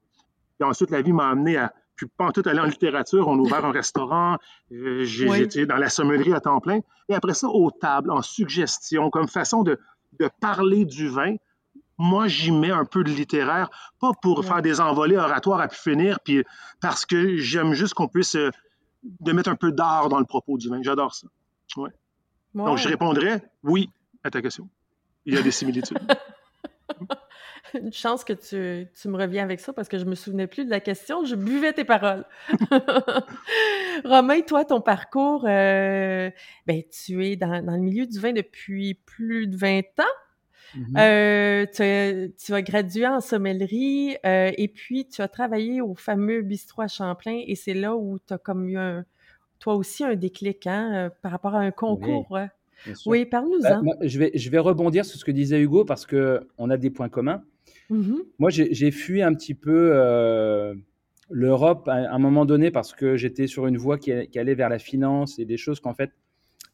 [0.60, 3.26] Et ensuite, la vie m'a amené à puis pas tout aller en littérature.
[3.26, 4.38] On a ouvert un restaurant.
[4.72, 6.78] Euh, j'ai été dans la sommellerie à temps plein.
[7.08, 9.78] Et après ça, aux tables, en suggestion, comme façon de,
[10.20, 11.34] de parler du vin.
[11.98, 15.76] Moi, j'y mets un peu de littéraire, pas pour faire des envolées oratoires à pu
[15.76, 16.44] finir, puis
[16.80, 18.50] parce que j'aime juste qu'on puisse euh,
[19.02, 20.80] de mettre un peu d'art dans le propos du vin.
[20.82, 21.26] J'adore ça.
[21.76, 21.90] Ouais.
[22.54, 23.90] Donc, je répondrais oui
[24.24, 24.68] à ta question.
[25.26, 25.98] Il y a des similitudes.
[27.74, 30.64] Une chance que tu, tu, me reviens avec ça parce que je me souvenais plus
[30.64, 31.24] de la question.
[31.24, 32.24] Je buvais tes paroles.
[34.04, 36.30] Romain, toi, ton parcours, euh,
[36.66, 40.14] ben, tu es dans, dans, le milieu du vin depuis plus de 20 ans.
[40.76, 40.98] Mm-hmm.
[40.98, 45.94] euh, tu, as, tu, as, gradué en sommellerie euh, et puis tu as travaillé au
[45.94, 49.04] fameux bistrot à Champlain et c'est là où tu as comme eu un,
[49.58, 52.26] toi aussi un déclic hein, euh, par rapport à un concours.
[52.30, 53.82] Oui, oui parle-nous-en.
[53.82, 56.90] Bah, je, vais, je vais rebondir sur ce que disait Hugo parce qu'on a des
[56.90, 57.42] points communs.
[57.90, 60.74] Mmh Moi, j'ai fui un petit peu euh,
[61.30, 64.68] l'Europe à, un moment donné parce que j'étais sur une voie qui, qui, allait vers
[64.68, 66.10] la finance et des choses qu'en fait,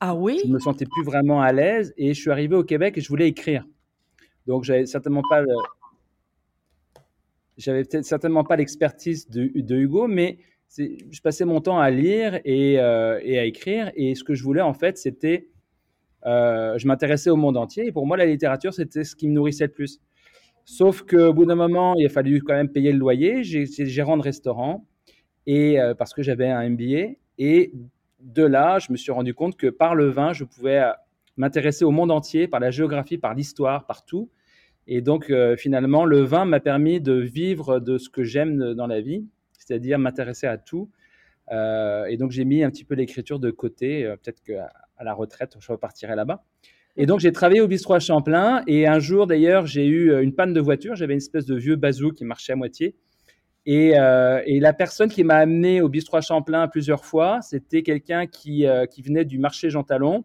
[0.01, 0.41] ah oui?
[0.45, 1.95] je me sentais plus vraiment à l'aise.
[1.97, 3.65] Et je suis arrivé au Québec et je voulais écrire.
[4.47, 5.43] Donc, j'avais certainement pas.
[7.57, 10.39] J'avais peut-être certainement pas l'expertise de, Hugo, mais
[10.77, 13.93] je passais mon temps à lire et, euh, et, à écrire.
[13.95, 15.49] Et ce que je voulais, en fait, c'était.
[16.27, 17.87] Euh, je m'intéressais au monde entier.
[17.87, 20.01] Et pour moi, la littérature, c'était ce qui me nourrissait le plus.
[20.65, 23.45] Sauf qu'au bout d'un moment, il a fallu quand même payer le loyer.
[23.45, 24.87] J'étais gérant de restaurant
[25.47, 27.17] et euh, parce que j'avais un MBA.
[27.39, 27.73] Et
[28.21, 30.83] de là, je me suis rendu compte que par le vin, je pouvais
[31.37, 34.31] m'intéresser au monde entier, par la géographie, par l'histoire, partout.
[34.87, 38.87] Et donc, euh, finalement, le vin m'a permis de vivre de ce que j'aime dans
[38.87, 39.27] la vie,
[39.59, 40.91] c'est-à-dire m'intéresser à tout.
[41.51, 44.05] et donc, j'ai mis un petit peu l'écriture de côté.
[44.23, 44.71] Peut-être qu'à
[45.03, 46.45] la retraite, je repartirai là-bas.
[46.97, 48.63] Et donc, j'ai travaillé au bistrot Champlain.
[48.69, 50.95] Et un jour, d'ailleurs, j'ai eu euh, une panne de voiture.
[50.95, 52.95] J'avais une espèce de vieux bazou qui marchait à moitié.
[53.67, 58.67] Et, euh, la personne qui m'a amené au bistrot Champlain plusieurs fois, c'était quelqu'un qui,
[58.67, 60.25] euh, qui venait du marché Jean Talon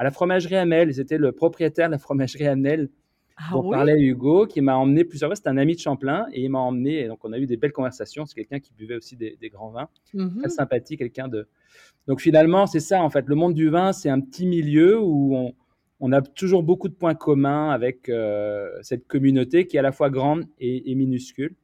[0.00, 0.94] à la fromagerie Amel.
[0.94, 2.88] C'était le propriétaire de la fromagerie Amel
[3.36, 5.36] ah, dont parlait Hugo, qui m'a emmené plusieurs fois.
[5.36, 7.00] C'était un ami de Champlain et il m'a emmené.
[7.00, 8.24] Et donc, on a eu des belles conversations.
[8.24, 9.88] C'est quelqu'un qui buvait aussi des, des grands vins.
[10.14, 10.38] Mm-hmm.
[10.38, 11.46] Très sympathique, quelqu'un de.
[12.06, 13.26] Donc, finalement, c'est ça, en fait.
[13.26, 15.54] Le monde du vin, c'est un petit milieu où on
[16.00, 19.92] on a toujours beaucoup de points communs avec euh, cette communauté qui est à la
[19.92, 21.54] fois grande et, minuscule.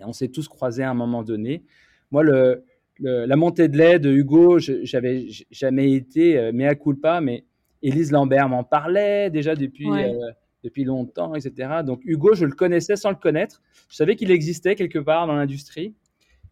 [0.00, 1.64] Et on s'est tous croisés à un moment donné.
[2.12, 2.62] Moi, le,
[3.00, 7.44] la montée de lait de Hugo, j'avais jamais été, euh, mais à culpa, mais
[7.82, 10.30] Élise Lambert m'en parlait déjà depuis, euh,
[10.64, 11.80] depuis longtemps, etc.
[11.84, 13.62] Donc Hugo, je le connaissais sans le connaître.
[13.88, 15.94] Je savais qu'il existait quelque part dans l'industrie.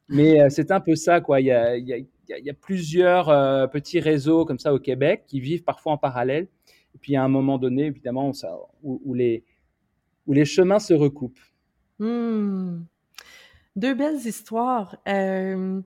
[0.08, 1.40] Mais c'est un peu ça, quoi.
[1.40, 3.26] Il y a, il y a plusieurs
[3.70, 6.46] petits réseaux comme ça au Québec qui vivent parfois en parallèle.
[6.94, 9.44] Et puis à un moment donné, évidemment, ça, où, les,
[10.26, 11.40] où les chemins se recoupent.
[11.98, 12.82] Hmm.
[13.76, 14.96] Deux belles histoires.
[15.08, 15.80] Euh,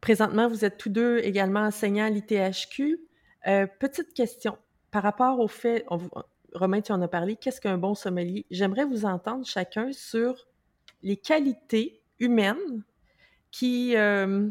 [0.00, 2.98] présentement, vous êtes tous deux également enseignants à l'ITHQ.
[3.46, 4.56] Euh, petite question
[4.90, 5.84] par rapport au fait,
[6.52, 8.46] Romain, tu en as parlé, qu'est-ce qu'un bon sommelier?
[8.50, 10.46] J'aimerais vous entendre chacun sur
[11.02, 12.84] les qualités humaines
[13.50, 14.48] qui, euh,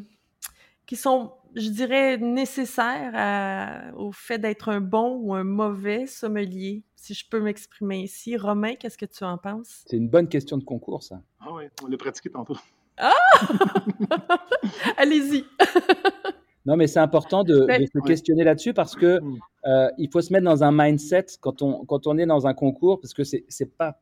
[0.85, 7.13] qui sont je dirais, nécessaire au fait d'être un bon ou un mauvais sommelier, si
[7.13, 8.37] je peux m'exprimer ici.
[8.37, 9.83] Romain, qu'est-ce que tu en penses?
[9.87, 11.21] C'est une bonne question de concours, ça.
[11.39, 12.57] Ah oui, on l'a pratiqué tantôt.
[12.97, 13.13] Ah!
[14.97, 15.45] Allez-y!
[16.65, 19.39] non, mais c'est important de, ben se questionner là-dessus parce que mm.
[19.65, 22.53] euh, il faut se mettre dans un mindset quand on, quand on est dans un
[22.53, 23.99] concours, parce que c'est pas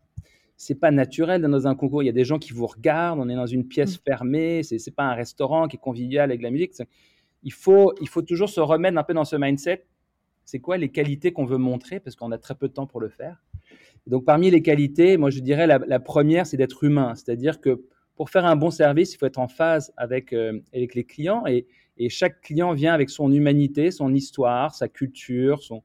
[0.58, 2.04] c'est pas naturel dans un concours.
[2.04, 4.02] Il y a des gens qui vous regardent, on est dans une pièce mm.
[4.06, 6.74] fermée, c'est n'est pas un restaurant qui est convivial avec la musique
[7.44, 9.86] il faut, il faut toujours se remettre un peu dans ce mindset.
[10.46, 12.00] C'est quoi les qualités qu'on veut montrer?
[12.00, 13.42] Parce qu'on a très peu de temps pour le faire.
[14.08, 17.14] Donc, parmi les qualités, moi, je dirais la, première, c'est d'être humain.
[17.16, 17.84] C'est-à-dire que
[18.22, 21.44] pour faire un bon service, il faut être en phase avec, euh, avec les clients
[21.48, 21.66] et,
[21.98, 25.82] et, chaque client vient avec son humanité, son histoire, sa culture, son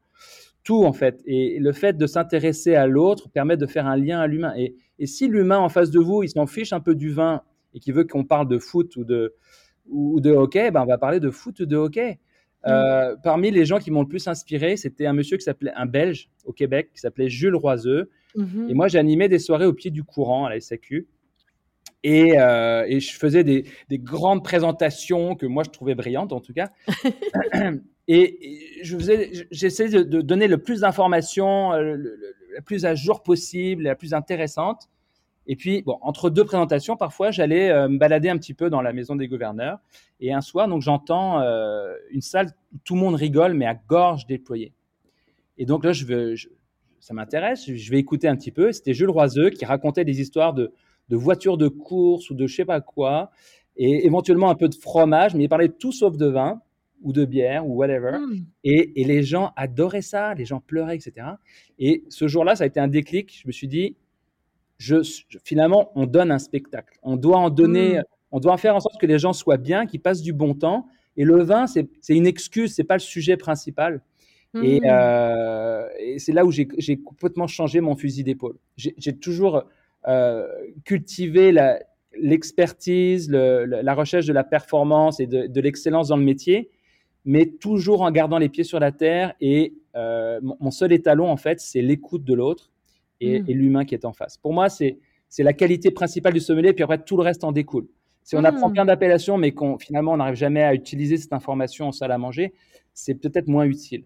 [0.63, 1.23] tout en fait.
[1.25, 4.53] Et le fait de s'intéresser à l'autre permet de faire un lien à l'humain.
[4.59, 7.41] Et, et si l'humain en face de vous, il s'en fiche un peu du vin
[7.73, 9.35] et qu'il veut qu'on parle de foot ou de,
[9.89, 12.19] ou de hockey, ben on va parler de foot de hockey.
[12.67, 12.69] Mm.
[12.69, 15.87] Euh, parmi les gens qui m'ont le plus inspiré, c'était un monsieur qui s'appelait un
[15.87, 18.11] Belge au Québec qui s'appelait Jules Roiseux.
[18.35, 18.69] Mm-hmm.
[18.69, 21.07] Et moi, j'animais des soirées au pied du courant à la SAQ.
[22.09, 26.39] Et, euh, et je faisais des, des, grandes présentations que moi je trouvais brillantes en
[26.39, 26.71] tout cas.
[28.07, 31.97] et, je faisais, j'essayais de, donner le plus d'informations, euh,
[32.55, 34.89] la plus à jour possible, la plus intéressante.
[35.49, 38.93] Et puis, bon, entre deux présentations, parfois, j'allais me balader un petit peu dans la
[38.93, 39.79] maison des gouverneurs.
[40.21, 41.41] Et un soir, donc, j'entends
[42.11, 44.73] une salle où tout le monde rigole, mais à gorge déployée.
[45.57, 46.35] Et donc là, je veux,
[46.99, 48.73] ça m'intéresse, je vais écouter un petit peu.
[48.73, 50.73] C'était Jules Roiseux qui racontait des histoires de,
[51.09, 53.31] de voitures de course ou de je sais pas quoi,
[53.77, 56.61] et éventuellement un peu de fromage, mais il parlait tout sauf de vin
[57.03, 58.19] ou de bière ou whatever.
[58.19, 58.45] Hmm.
[58.65, 61.27] Et, et, les gens adoraient ça, les gens pleuraient, etc.
[61.79, 63.39] Et ce jour-là, ça a été un déclic.
[63.43, 63.97] Je me suis dit,
[64.79, 64.97] je,
[65.45, 66.99] finalement, on donne un spectacle.
[67.03, 68.03] On doit en donner, hmm.
[68.33, 70.55] on doit en faire en sorte que les gens soient bien, qu'ils passent du bon
[70.55, 70.87] temps.
[71.19, 74.03] Et le vin, c'est une excuse, c'est pas le sujet principal.
[74.63, 74.85] Et, mmh.
[74.87, 78.57] euh, et c'est là où j'ai complètement changé mon fusil d'épaule.
[78.77, 79.65] J'ai toujours
[80.09, 80.47] euh,
[80.85, 81.53] cultivé
[82.19, 86.71] l'expertise, la recherche de la performance et de, de l'excellence dans le métier,
[87.25, 89.35] mais toujours en gardant les pieds sur la terre.
[89.41, 92.71] Et euh, mon, seul étalon, en fait, c'est l'écoute de l'autre
[93.21, 93.45] et, mmh.
[93.49, 94.39] et l'humain qui est en face.
[94.39, 94.99] Pour moi, c'est
[95.39, 97.89] la qualité principale du sommelier, puis après, tout le reste en découle.
[98.23, 98.73] Si on apprend mmh.
[98.73, 102.19] plein d'appellations, mais qu'on finalement on n'arrive jamais à utiliser cette information en salle à
[102.19, 102.55] manger,
[102.93, 104.05] c'est peut-être moins utile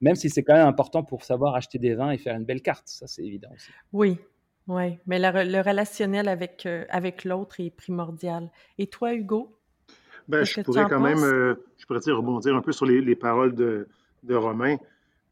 [0.00, 2.62] même si c'est quand même important pour savoir acheter des vins et faire une belle
[2.62, 3.70] carte, ça c'est évident aussi.
[3.92, 4.18] Oui,
[4.68, 8.50] oui, mais le, relationnel avec, euh, avec l'autre est primordial.
[8.78, 9.56] Et toi, Hugo?
[10.28, 13.54] Ben, je pourrais quand même, euh, je pourrais dire, rebondir un peu sur les, paroles
[13.54, 13.86] de,
[14.24, 14.76] de Romain.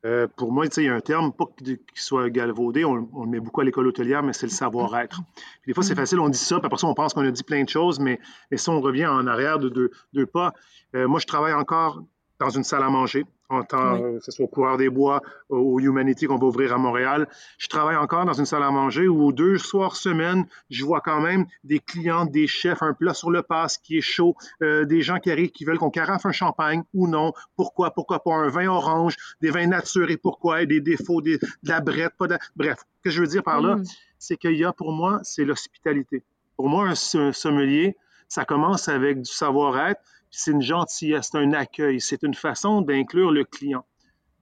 [0.04, 3.40] Euh, pour moi, il y a un terme, pas qu'il soit galvaudé, on, le met
[3.40, 5.20] beaucoup à l'école hôtelière, mais c'est le savoir-être.
[5.66, 5.96] Des fois, c'est mm.
[5.96, 7.98] facile, on dit ça, puis après ça, on pense qu'on a dit plein de choses,
[7.98, 8.20] mais,
[8.50, 10.52] mais si on revient en arrière de deux, pas,
[10.92, 12.04] moi, je travaille encore
[12.38, 15.20] dans une salle à manger en tant euh, que ce soit au Coureur des Bois,
[15.48, 17.28] au Humanity qu'on va ouvrir à Montréal.
[17.58, 21.20] Je travaille encore dans une salle à manger où deux soirs semaine, je vois quand
[21.20, 25.02] même des clients, des chefs, un plat sur le passe qui est chaud, euh, des
[25.02, 27.32] gens qui arrivent qui veulent qu'on carafe un champagne ou non.
[27.56, 27.90] Pourquoi?
[27.92, 30.64] Pourquoi pas un vin orange, des vins nature et pourquoi?
[30.64, 32.38] des défauts, de la brette, pas de...
[32.56, 33.84] Bref, ce que je veux dire par là, mm.
[34.18, 36.22] c'est qu'il y a pour moi, c'est l'hospitalité.
[36.56, 37.96] Pour moi, un sommelier,
[38.28, 40.00] ça commence avec du savoir-être,
[40.36, 43.84] c'est une gentillesse, c'est un accueil, c'est une façon d'inclure le client.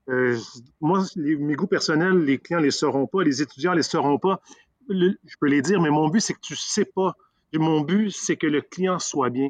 [0.09, 0.37] Euh,
[0.81, 4.17] moi, mes goûts personnels, les clients ne les sauront pas, les étudiants ne les sauront
[4.17, 4.41] pas.
[4.89, 7.15] je peux les dire, mais mon but, c'est que tu ne sais pas.
[7.53, 9.49] mon but, c'est que le client soit bien.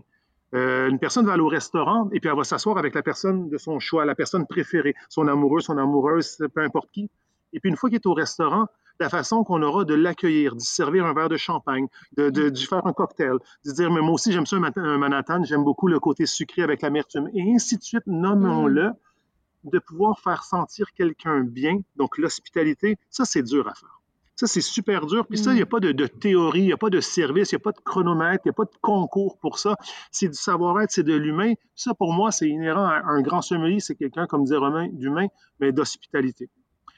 [0.53, 3.49] Euh, une personne va aller au restaurant et puis elle va s'asseoir avec la personne
[3.49, 7.09] de son choix, la personne préférée, son amoureux, son amoureuse, peu importe qui.
[7.53, 8.67] Et puis une fois qu'il est au restaurant,
[8.99, 12.85] la façon qu'on aura de l'accueillir, de servir un verre de champagne, de, de, faire
[12.85, 16.25] un cocktail, de dire, mais moi aussi, j'aime ça un Manhattan, j'aime beaucoup le côté
[16.25, 19.69] sucré avec l'amertume, et ainsi de suite, nommons-le, mm.
[19.71, 23.99] de pouvoir faire sentir quelqu'un bien, donc l'hospitalité, ça, c'est dur à faire.
[24.35, 25.27] Ça, c'est super dur.
[25.27, 25.69] Puis ça, il n'y a mm.
[25.69, 28.41] pas de, théorie, il n'y a pas de service, il n'y a pas de chronomètre,
[28.45, 29.75] il n'y a pas de concours pour ça.
[30.11, 31.53] C'est du savoir-être, c'est de l'humain.
[31.75, 35.27] Ça, pour moi, c'est inhérent à un grand sommelier, c'est quelqu'un, comme disait Romain, d'humain,
[35.59, 36.49] mais d'hospitalité.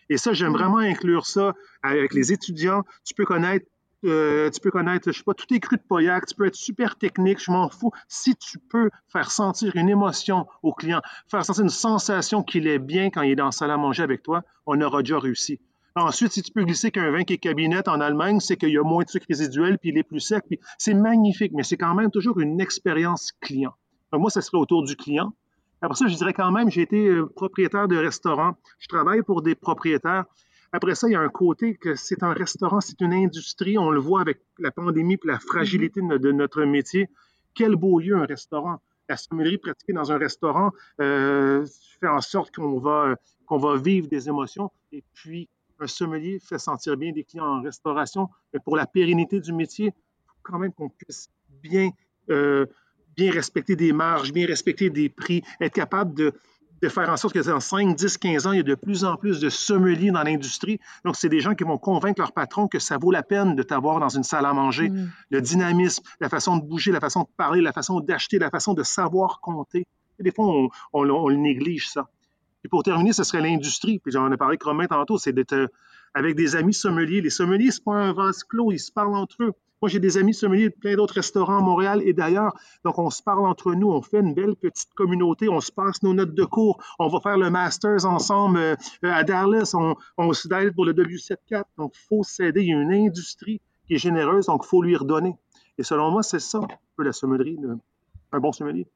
[0.09, 0.57] Et ça, j'aime mm.
[0.57, 2.83] vraiment inclure ça avec les étudiants.
[3.03, 3.65] Tu peux connaître
[4.05, 6.55] euh, tu peux connaître, je sais pas, tout est cru de Pauillac, tu peux être
[6.55, 7.91] super technique, je m'en fous.
[8.07, 12.77] Si tu peux faire sentir une émotion au client, faire sentir une sensation qu'il est
[12.77, 15.59] bien quand il est dans la salle à manger avec toi, on aura déjà réussi.
[15.95, 18.77] Ensuite, si tu peux glisser qu'un vin qui est cabinet en Allemagne, c'est qu'il y
[18.77, 21.77] a moins de sucre résiduel, puis il est plus sec, puis c'est magnifique, mais c'est
[21.77, 23.73] quand même toujours une expérience client.
[24.11, 25.33] moi, ça serait autour du client.
[25.85, 28.55] Après ça, je dirais quand même, j'ai été euh, propriétaire de restaurant.
[28.79, 30.25] Je travaille pour des propriétaires.
[30.71, 33.77] Après ça, il y a un côté que c'est un restaurant, c'est une industrie.
[33.77, 37.07] On le voit avec la pandémie et la fragilité de notre métier.
[37.53, 38.81] Quel beau lieu, un restaurant.
[39.07, 40.71] La sommellerie pratiquée dans un restaurant
[41.01, 41.63] euh,
[41.99, 44.71] fait en sorte qu'on va, qu'on va vivre des émotions.
[44.91, 45.47] Et puis,
[45.79, 48.27] un sommelier fait sentir bien des clients en restauration.
[48.51, 51.29] Mais pour la pérennité du métier, il faut quand même qu'on puisse
[51.61, 51.91] bien
[52.31, 52.65] euh,
[53.15, 56.33] bien respecter des marges, bien respecter des prix, être capable de,
[56.89, 59.15] faire en sorte que dans 5, 10, 15 ans, il y a de plus en
[59.15, 60.79] plus de sommeliers dans l'industrie.
[61.03, 63.63] Donc, c'est des gens qui vont convaincre leur patron que ça vaut la peine de
[63.63, 64.89] t'avoir dans une salle à manger.
[64.89, 65.11] Mm.
[65.31, 68.75] Le dynamisme, la façon de bouger, la façon de parler, la façon d'acheter, la façon
[68.75, 69.87] de savoir compter.
[70.19, 72.07] Et des fois, on, le néglige, ça.
[72.63, 73.97] Et pour terminer, ce serait l'industrie.
[73.97, 75.71] Puis j'en ai parlé avec Romain tantôt, c'est d'être
[76.13, 77.21] avec des amis sommeliers.
[77.21, 79.53] Les sommeliers, ce n'est pas un vase clos, ils se parlent entre eux.
[79.81, 82.53] Moi, j'ai des amis sommeliers de plein d'autres restaurants à Montréal et d'ailleurs.
[82.83, 86.01] Donc, on se parle entre nous, on fait une belle petite communauté, on se passe
[86.01, 90.33] nos notes de cours, on va faire le Masters ensemble euh, à Dallas, on, on
[90.33, 91.63] se d'aide pour le W74.
[91.77, 92.61] Donc, il faut s'aider.
[92.61, 95.35] Il y a une industrie qui est généreuse, donc il faut lui redonner.
[95.77, 97.57] Et selon moi, c'est ça, un peu la sommellerie,
[98.31, 98.87] un bon sommelier.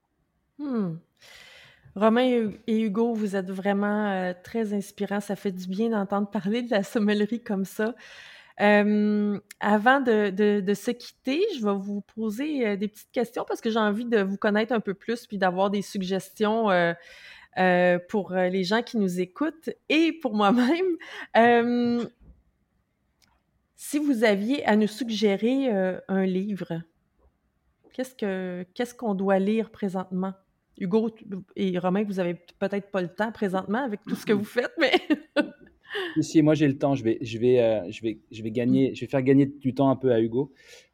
[0.57, 0.95] Hmm.
[1.95, 5.19] Romain et Hugo, vous êtes vraiment euh, très inspirants.
[5.19, 7.95] Ça fait du bien d'entendre parler de la sommellerie comme ça.
[8.61, 13.69] Euh, avant de, se quitter, je vais vous poser euh, des petites questions parce que
[13.69, 18.63] j'ai envie de vous connaître un peu plus puis d'avoir des suggestions euh, pour les
[18.63, 20.97] gens qui nous écoutent et pour moi-même.
[23.75, 25.69] Si vous aviez à nous suggérer
[26.07, 26.81] un livre,
[27.93, 30.33] qu'est-ce que qu'est-ce qu'on doit lire présentement?
[30.77, 31.13] Hugo
[31.57, 34.73] et Romain, vous avez peut-être pas le temps présentement avec tout ce que vous faites,
[34.77, 34.93] mais
[36.21, 38.93] si, moi j'ai le temps, je vais, je, vais, euh, je, vais, je vais gagner,
[38.95, 40.51] je vais faire gagner du temps un peu à Hugo.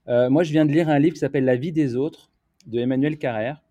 [0.08, 2.31] Euh, moi, je viens de lire un livre qui s'appelle La vie des autres
[2.67, 3.63] de Emmanuel Carrère.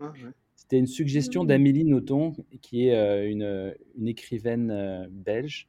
[0.00, 0.12] Ah,
[0.54, 5.68] C'était une suggestion d'Amélie Nothomb, qui est une, une, écrivaine belge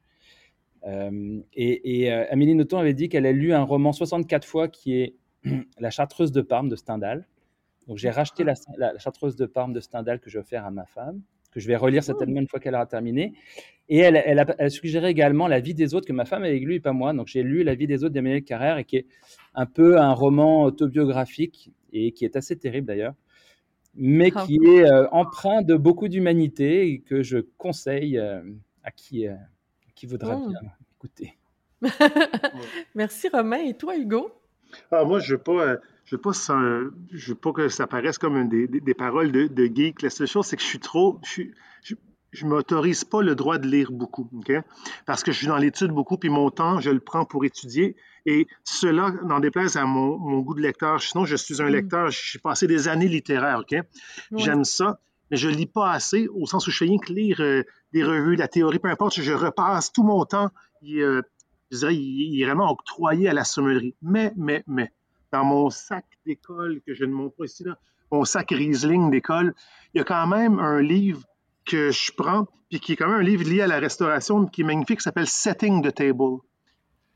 [1.54, 5.16] et, Amélie Nothomb avait dit qu'elle a lu un roman 64 fois qui est
[5.78, 7.26] La Chartreuse de Parme de Stendhal.
[7.86, 8.54] Donc j'ai racheté la,
[8.98, 11.20] Chartreuse de Parme de Stendhal que je vais offrir à ma femme,
[11.54, 12.06] que je vais relire oh.
[12.06, 13.32] certainement une fois qu'elle aura terminé.
[13.88, 16.74] Et elle, elle, a, suggéré également La vie des autres que ma femme avait lu
[16.74, 17.12] et pas moi.
[17.12, 19.06] Donc j'ai lu La vie des autres d'Emmanuel Carrère et qui est
[19.54, 23.14] un peu un roman autobiographique et qui est assez terrible d'ailleurs,
[23.94, 24.44] mais ah.
[24.44, 28.42] qui est euh, empreint de beaucoup d'humanité et que je conseille euh,
[28.82, 29.34] à qui, euh,
[29.94, 30.48] qui voudra oh.
[30.48, 30.58] bien
[30.96, 31.38] écouter.
[32.94, 33.58] Merci Romain.
[33.58, 34.32] Et toi, Hugo?
[34.90, 35.76] Ah, moi, je ne veux pas.
[36.04, 39.64] Je veux, pas, je veux pas que ça paraisse comme des, des, paroles de, de,
[39.64, 40.02] geek.
[40.02, 41.18] La seule chose, c'est que je suis trop.
[41.24, 41.42] Je,
[42.32, 44.52] je, m'autorise pas le droit de lire beaucoup, OK?
[45.06, 47.96] Parce que je suis dans l'étude beaucoup, puis mon temps, je le prends pour étudier.
[48.26, 51.00] Et cela n'en déplaise à mon, mon, goût de lecteur.
[51.00, 51.72] Sinon, je suis un mm.
[51.72, 53.74] lecteur, j'ai passé des années littéraires, OK?
[54.36, 57.40] J'aime ça mais je lis pas assez, au sens où je fais rien que lire
[57.40, 57.62] euh,
[57.92, 60.50] des revues, la théorie, peu importe, je repasse tout mon temps,
[60.82, 61.22] il, euh,
[61.70, 63.94] je dirais, il, est vraiment octroyé à la sommellerie.
[64.02, 64.92] Mais, mais, mais,
[65.34, 67.76] dans mon sac d'école, que je ne montre pas ici, là,
[68.12, 69.52] mon sac Riesling d'école,
[69.92, 71.24] il y a quand même un livre
[71.66, 74.60] que je prends, puis qui est quand même un livre lié à la restauration, qui
[74.60, 76.38] est magnifique, qui s'appelle Setting the Table.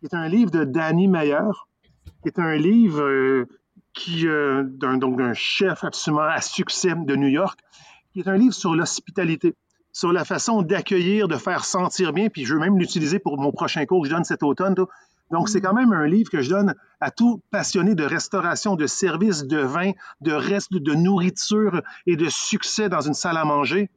[0.02, 1.52] C'est un livre de Danny Meyer,
[2.22, 3.46] qui est un livre euh,
[3.94, 7.61] qui, d'un chef absolument à succès de New York,
[8.12, 9.54] qui est un livre sur l'hospitalité,
[9.92, 13.52] sur la façon d'accueillir, de faire sentir bien, puis je veux même l'utiliser pour mon
[13.52, 14.74] prochain cours que je donne cet automne.
[15.30, 18.86] Donc, c'est quand même un livre que je donne à tout passionné de restauration, de
[18.86, 23.90] service, de vin, de reste, de nourriture et de succès dans une salle à manger.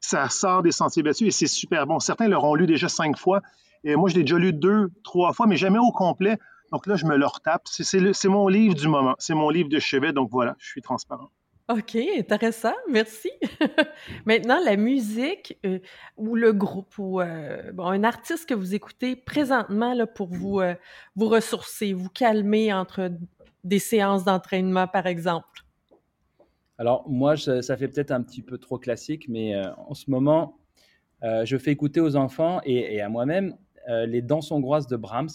[0.00, 2.00] Ça sort des sentiers battus et c'est super bon.
[2.00, 3.42] Certains l'auront lu déjà cinq fois.
[3.84, 6.38] Et moi, je l'ai déjà lu deux, trois fois, mais jamais au complet.
[6.72, 7.62] Donc là, je me le retape.
[7.66, 9.14] C'est mon livre du moment.
[9.18, 10.12] C'est mon livre de chevet.
[10.12, 11.30] Donc voilà, je suis transparent.
[11.70, 13.30] OK, intéressant, merci.
[14.26, 15.78] Maintenant, la musique euh,
[16.16, 20.58] ou le groupe ou euh, bon, un artiste que vous écoutez présentement là, pour vous,
[20.58, 20.74] euh,
[21.14, 23.12] vous ressourcer, vous calmer entre
[23.62, 25.64] des séances d'entraînement, par exemple?
[26.76, 30.56] Alors, moi, ça fait peut-être un petit peu trop classique, mais en ce moment,
[31.22, 33.54] je fais écouter aux enfants et, à moi-même
[33.86, 35.28] les danses hongroises de Brahms,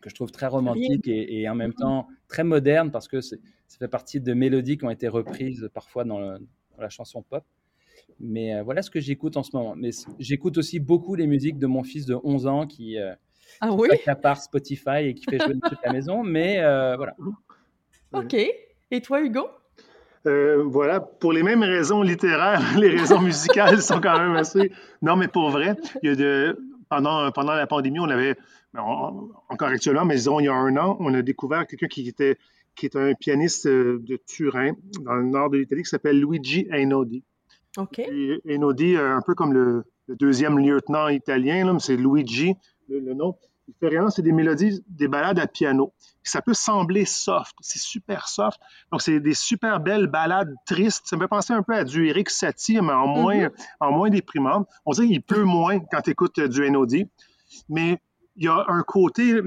[0.00, 3.20] que je trouve très romantique et, et, en même mmh temps très moderne parce que
[3.20, 6.18] c'est ça fait partie de mélodies qui ont été reprises parfois dans,
[6.78, 7.44] la chanson pop.
[8.20, 9.74] Mais euh, voilà ce que j'écoute en ce moment.
[9.76, 13.14] Mais j'écoute aussi beaucoup les musiques de mon fils de 11 ans qui, euh,
[13.60, 13.88] ah oui?
[14.20, 16.22] part Spotify et qui fait jouer toute la maison.
[16.22, 17.14] Mais euh, voilà.
[18.12, 18.34] OK.
[18.34, 19.48] Et toi, Hugo?
[20.26, 24.70] Euh, voilà, pour les mêmes raisons littéraires, les raisons musicales sont quand même assez.
[25.00, 26.58] Non, mais pour vrai, il y a de...
[26.88, 28.36] pendant, pendant la pandémie, on avait,
[28.74, 32.08] ben, encore actuellement, mais disons, il y a un an, on a découvert quelqu'un qui
[32.08, 32.38] était
[32.74, 36.66] qui est un pianiste euh, de Turin, dans le nord de l'Italie, qui s'appelle Luigi
[36.70, 37.22] Einaudi.
[37.76, 38.00] OK.
[38.46, 42.54] Einaudi, euh, un peu comme le, deuxième lieutenant italien, c'est Luigi,
[42.88, 43.36] le, nom.
[43.68, 45.92] Il fait rien, c'est des mélodies, des ballades à piano.
[46.24, 48.60] Ça peut sembler soft, c'est super soft.
[48.90, 51.06] Donc, c'est des super belles ballades tristes.
[51.06, 53.52] Ça me fait penser un peu à du Eric Satie, mais en moins, mm-hmm.
[53.80, 54.66] en moins déprimant.
[54.84, 57.06] On dirait qu'il pleut moins quand tu écoutes euh, du Einaudi.
[57.68, 58.00] Mais
[58.36, 59.40] il y a un côté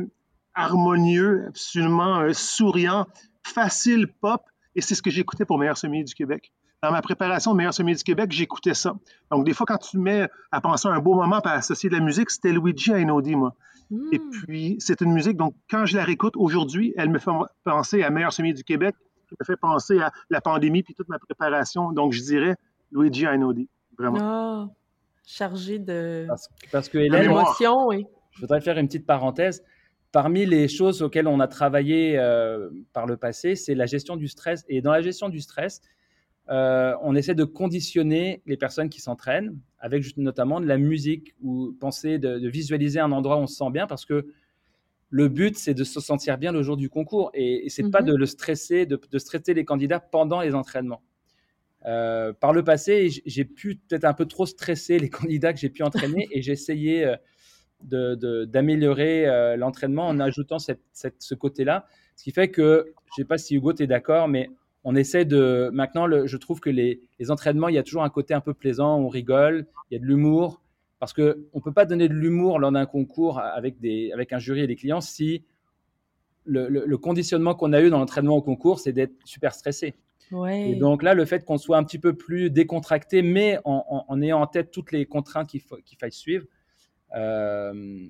[0.56, 3.06] harmonieux, absolument euh, souriant,
[3.44, 4.42] facile pop.
[4.76, 6.52] Et c'est ce que j'écoutais pour Meilleur Semi du Québec.
[6.84, 8.94] Dans ma préparation de Meilleur Semi du Québec, j'écoutais ça.
[9.32, 11.96] Donc, des fois, quand tu mets à penser à un beau moment à associer de
[11.96, 13.54] la musique, c'était Luigi Einaudi, moi.
[14.12, 14.30] Et hmm.
[14.32, 17.32] puis, c'est une musique, donc, quand je la réécoute aujourd'hui, elle me fait
[17.64, 18.96] penser à Meilleur Semi du Québec,
[19.32, 21.92] elle me fait penser à la pandémie puis toute ma préparation.
[21.92, 22.56] Donc, je dirais
[22.92, 24.18] Luigi Einaudi, vraiment.
[24.22, 24.68] Ah,
[25.26, 26.28] chargé de.
[26.72, 27.32] Parce, que Hélène.
[27.88, 28.06] oui.
[28.36, 29.64] Je voudrais faire une petite parenthèse.
[30.12, 34.28] Parmi les choses auxquelles on a travaillé euh, par le passé, c'est la gestion du
[34.28, 34.66] stress.
[34.70, 35.82] Et dans la gestion du stress,
[36.50, 41.76] euh, on essaie de conditionner les personnes qui s'entraînent avec notamment de la musique ou
[41.80, 44.28] penser de, visualiser un endroit où on se sent bien parce que
[45.10, 48.08] le but, c'est de se sentir bien le jour du concours et, c'est pas mhm.
[48.08, 51.02] de le stresser, de, stresser les candidats pendant les entraînements.
[51.86, 55.70] Euh, par le passé, j'ai pu peut-être un peu trop stresser les candidats que j'ai
[55.70, 57.16] pu entraîner et j'ai essayé
[57.86, 61.88] d'améliorer euh, l'entraînement en ajoutant cette, ce côté-là.
[62.16, 64.50] Ce qui fait que, je ne sais pas si Hugo, tu es d'accord, mais
[64.84, 65.70] on essaie de.
[65.74, 68.42] Maintenant, le, je trouve que les, les, entraînements, il y a toujours un côté un
[68.42, 70.62] peu plaisant, on rigole, il y a de l'humour.
[71.00, 74.40] parce qu'on ne peut pas donner de l'humour lors d'un concours avec, des, avec un
[74.40, 75.44] jury et des clients si
[76.46, 79.96] le, le, conditionnement qu'on a eu dans l'entraînement au concours, c'est d'être super stressé.
[80.32, 80.72] Ouais.
[80.72, 84.22] Et donc là, le fait qu'on soit un petit peu plus décontracté, mais en, en,
[84.22, 86.46] ayant en tête toutes les contraintes qu'il qu'il faille suivre,
[87.16, 88.08] je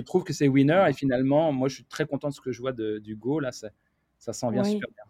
[0.00, 0.86] trouve que c'est winner.
[0.88, 3.40] Et finalement, moi, je suis très content de ce que je vois de, du Go.
[3.40, 3.68] Là, ça,
[4.18, 4.72] ça s'en vient Oui.
[4.72, 5.04] super bien.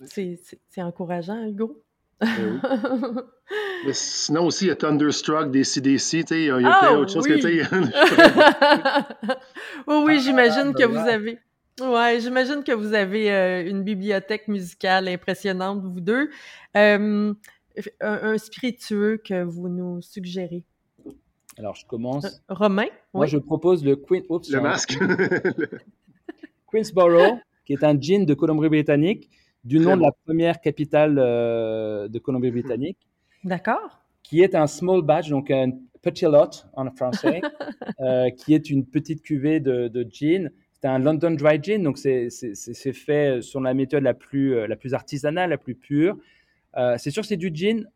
[0.00, 0.40] Merci.
[0.68, 1.82] C'est encourageant, Hugo.
[2.22, 2.58] Eh oui.
[3.86, 7.12] Mais sinon aussi, il y a Thunderstruck, des CDC, il y a, Ah, plein d'autres
[7.12, 7.40] choses que, oui.
[7.40, 7.68] tu sais,
[9.86, 11.38] oui, oui, j'imagine que vous avez.
[11.80, 16.30] Ouais, j'imagine que vous avez euh, une bibliothèque musicale impressionnante, vous deux.
[16.76, 17.34] Euh,
[18.00, 20.64] un, un spiritueux que vous nous suggérez.
[21.58, 22.42] Alors, je commence.
[22.48, 22.86] Romain?
[23.12, 23.28] Moi, Oui.
[23.28, 24.24] je propose le Queen.
[24.28, 24.96] Oups, le masque.
[26.70, 29.30] Queensborough, qui est un gin de Colombie-Britannique,
[29.62, 32.98] du Très nom de la première capitale euh, de Colombie-Britannique,
[33.44, 34.00] D'accord.
[34.22, 35.70] qui est un small batch, donc un
[36.02, 37.40] petit lot en français,
[38.00, 40.50] euh, qui est une petite cuvée de, de gin.
[40.72, 42.28] C'est un London Dry Gin, donc c'est
[42.92, 46.16] fait sur la méthode la plus, euh, la plus artisanale, la plus pure.
[46.76, 47.88] Euh, c'est sûr c'est du gin.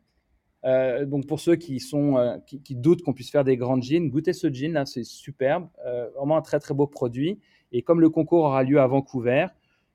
[0.64, 3.80] Euh, donc pour ceux qui, sont, euh, qui, qui doutent qu'on puisse faire des grands
[3.80, 7.38] gins, goûtez ce gin là, c'est superbe, Euh, vraiment un très très beau produit.
[7.70, 9.46] Et comme le concours aura lieu à Vancouver,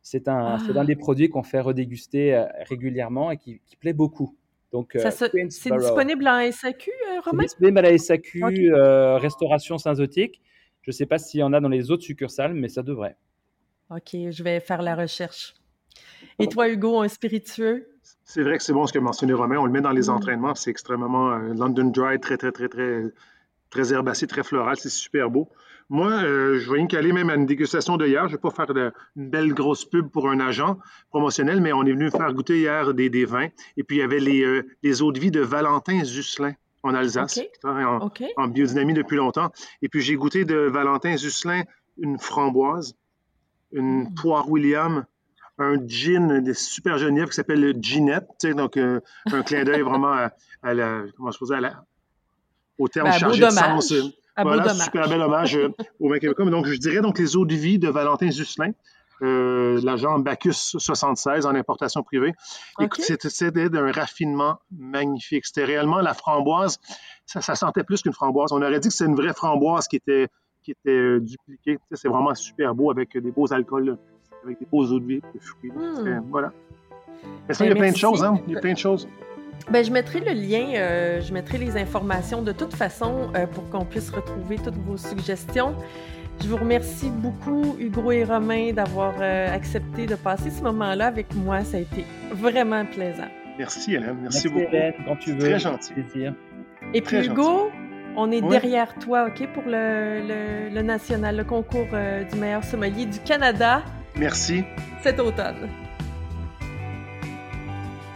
[0.02, 0.58] c'est un, Ah.
[0.66, 4.38] c'est l'un des produits qu'on fait redéguster régulièrement et qui, qui plaît beaucoup.
[4.72, 5.32] Donc, C'est
[5.78, 7.44] disponible en SAQ, euh, C'est Romain?
[7.44, 8.44] disponible à la SAQ,
[9.18, 10.42] restauration Saint-Zotique.
[10.82, 13.16] Je ne sais pas s'il y en a dans les autres succursales, mais ça devrait.
[13.92, 15.54] OK, je vais faire la recherche.
[16.40, 17.88] Et toi, Hugo, un spiritueux?
[18.26, 19.58] C'est vrai que c'est bon ce que mentionné Romain.
[19.58, 20.16] On le met dans les Mm.
[20.16, 20.56] entraînements.
[20.56, 23.04] C'est extrêmement euh, London Dry, très, très, très, très,
[23.70, 24.76] très herbacé, très floral.
[24.78, 25.49] C'est super beau.
[25.89, 28.22] Moi, euh, je vais y même à une dégustation de hier.
[28.28, 30.80] Je ne vais pas faire de- une belle grosse pub pour un agent
[31.10, 33.49] promotionnel, mais on est venu faire goûter hier des, des vins.
[33.78, 36.93] Et puis, il y avait les, euh, les eaux de vie de Valentin Zusselin en
[36.95, 37.39] Alsace,
[38.38, 39.51] en biodynamie depuis longtemps.
[39.82, 41.64] Et puis, j'ai goûté de Valentin Zusselin
[41.97, 42.95] une framboise,
[43.72, 44.16] une Mm.
[44.16, 45.06] poire William,
[45.64, 48.45] un gin super Geneviève qui s'appelle le Ginette.
[48.55, 48.99] Donc, euh,
[49.32, 51.84] un clin d'œil vraiment à, à la, comment je à la-
[52.78, 53.91] au terme Ben, chargé de sens.
[53.91, 54.01] euh,
[54.36, 56.45] À beau voilà, super bel hommage euh, au vin québécois.
[56.45, 58.72] Mais Donc, je dirais donc les eaux de vie de Valentin Zusselin,
[59.22, 62.34] euh, l'agent Bacchus 76 en importation privée.
[62.80, 65.45] Écoute, c'était- d'un raffinement magnifique.
[65.45, 66.80] C'était réellement la framboise.
[67.26, 68.51] Ça, ça sentait plus qu'une framboise.
[68.51, 70.28] On aurait dit que c'est une vraie framboise qui était,
[70.64, 71.78] qui était euh, dupliquée.
[71.91, 73.97] C'est vraiment super beau avec des beaux alcools,
[74.46, 75.72] avec des beaux eaux de vie, des fruits.
[75.72, 75.96] Hmm.
[75.98, 76.52] C'était- Voilà.
[77.48, 78.39] Mais ça, il y a plein de choses, hein?
[78.48, 79.08] Il y a plein de choses.
[79.72, 83.70] Ben, je mettrai le lien, euh, je mettrai les informations de toute façon euh, pour
[83.70, 85.74] qu'on puisse retrouver toutes vos suggestions.
[86.41, 91.34] Je vous remercie beaucoup, Hugo et Romain, d'avoir euh, accepté de passer ce moment-là avec
[91.36, 91.62] moi.
[91.64, 93.30] Ça a été vraiment plaisant.
[93.58, 94.18] Merci, Hélène.
[94.24, 94.76] Merci, Merci, beaucoup.
[94.76, 95.39] Hélène, quand tu veux.
[95.39, 95.94] Très gentil.
[95.94, 96.34] Plaisir.
[96.94, 97.70] Et puis, Très Hugo,
[98.18, 98.50] on est Oui.
[98.50, 103.20] derrière toi, OK, pour le, le- le national, le concours euh, du meilleur sommelier du
[103.20, 103.84] Canada
[104.16, 104.64] Merci.
[105.01, 105.70] cet automne.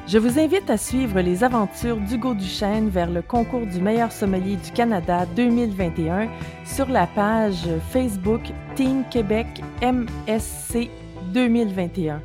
[0.07, 4.55] Je vous invite à suivre les aventures d'Hugo Duchesne vers le concours du meilleur sommelier
[4.55, 6.29] du Canada 2021
[6.63, 8.41] sur la page Facebook
[8.75, 9.47] Team Québec
[9.81, 10.89] MSC
[11.33, 12.21] 2021.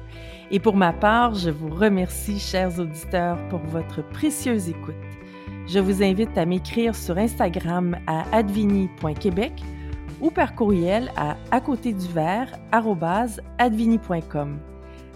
[0.53, 4.95] Et pour ma part, je vous remercie, chers auditeurs, pour votre précieuse écoute.
[5.67, 9.55] Je vous invite à m'écrire sur Instagram à advini.québec
[10.23, 12.59] ou par courriel à à côté du verre
[13.59, 14.59] advini.com.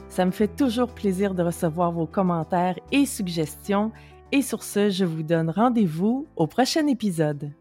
[0.09, 3.93] Ça me fait toujours plaisir de recevoir vos commentaires et suggestions.
[4.33, 7.53] Et sur ce, je vous donne rendez-vous au prochain épisode.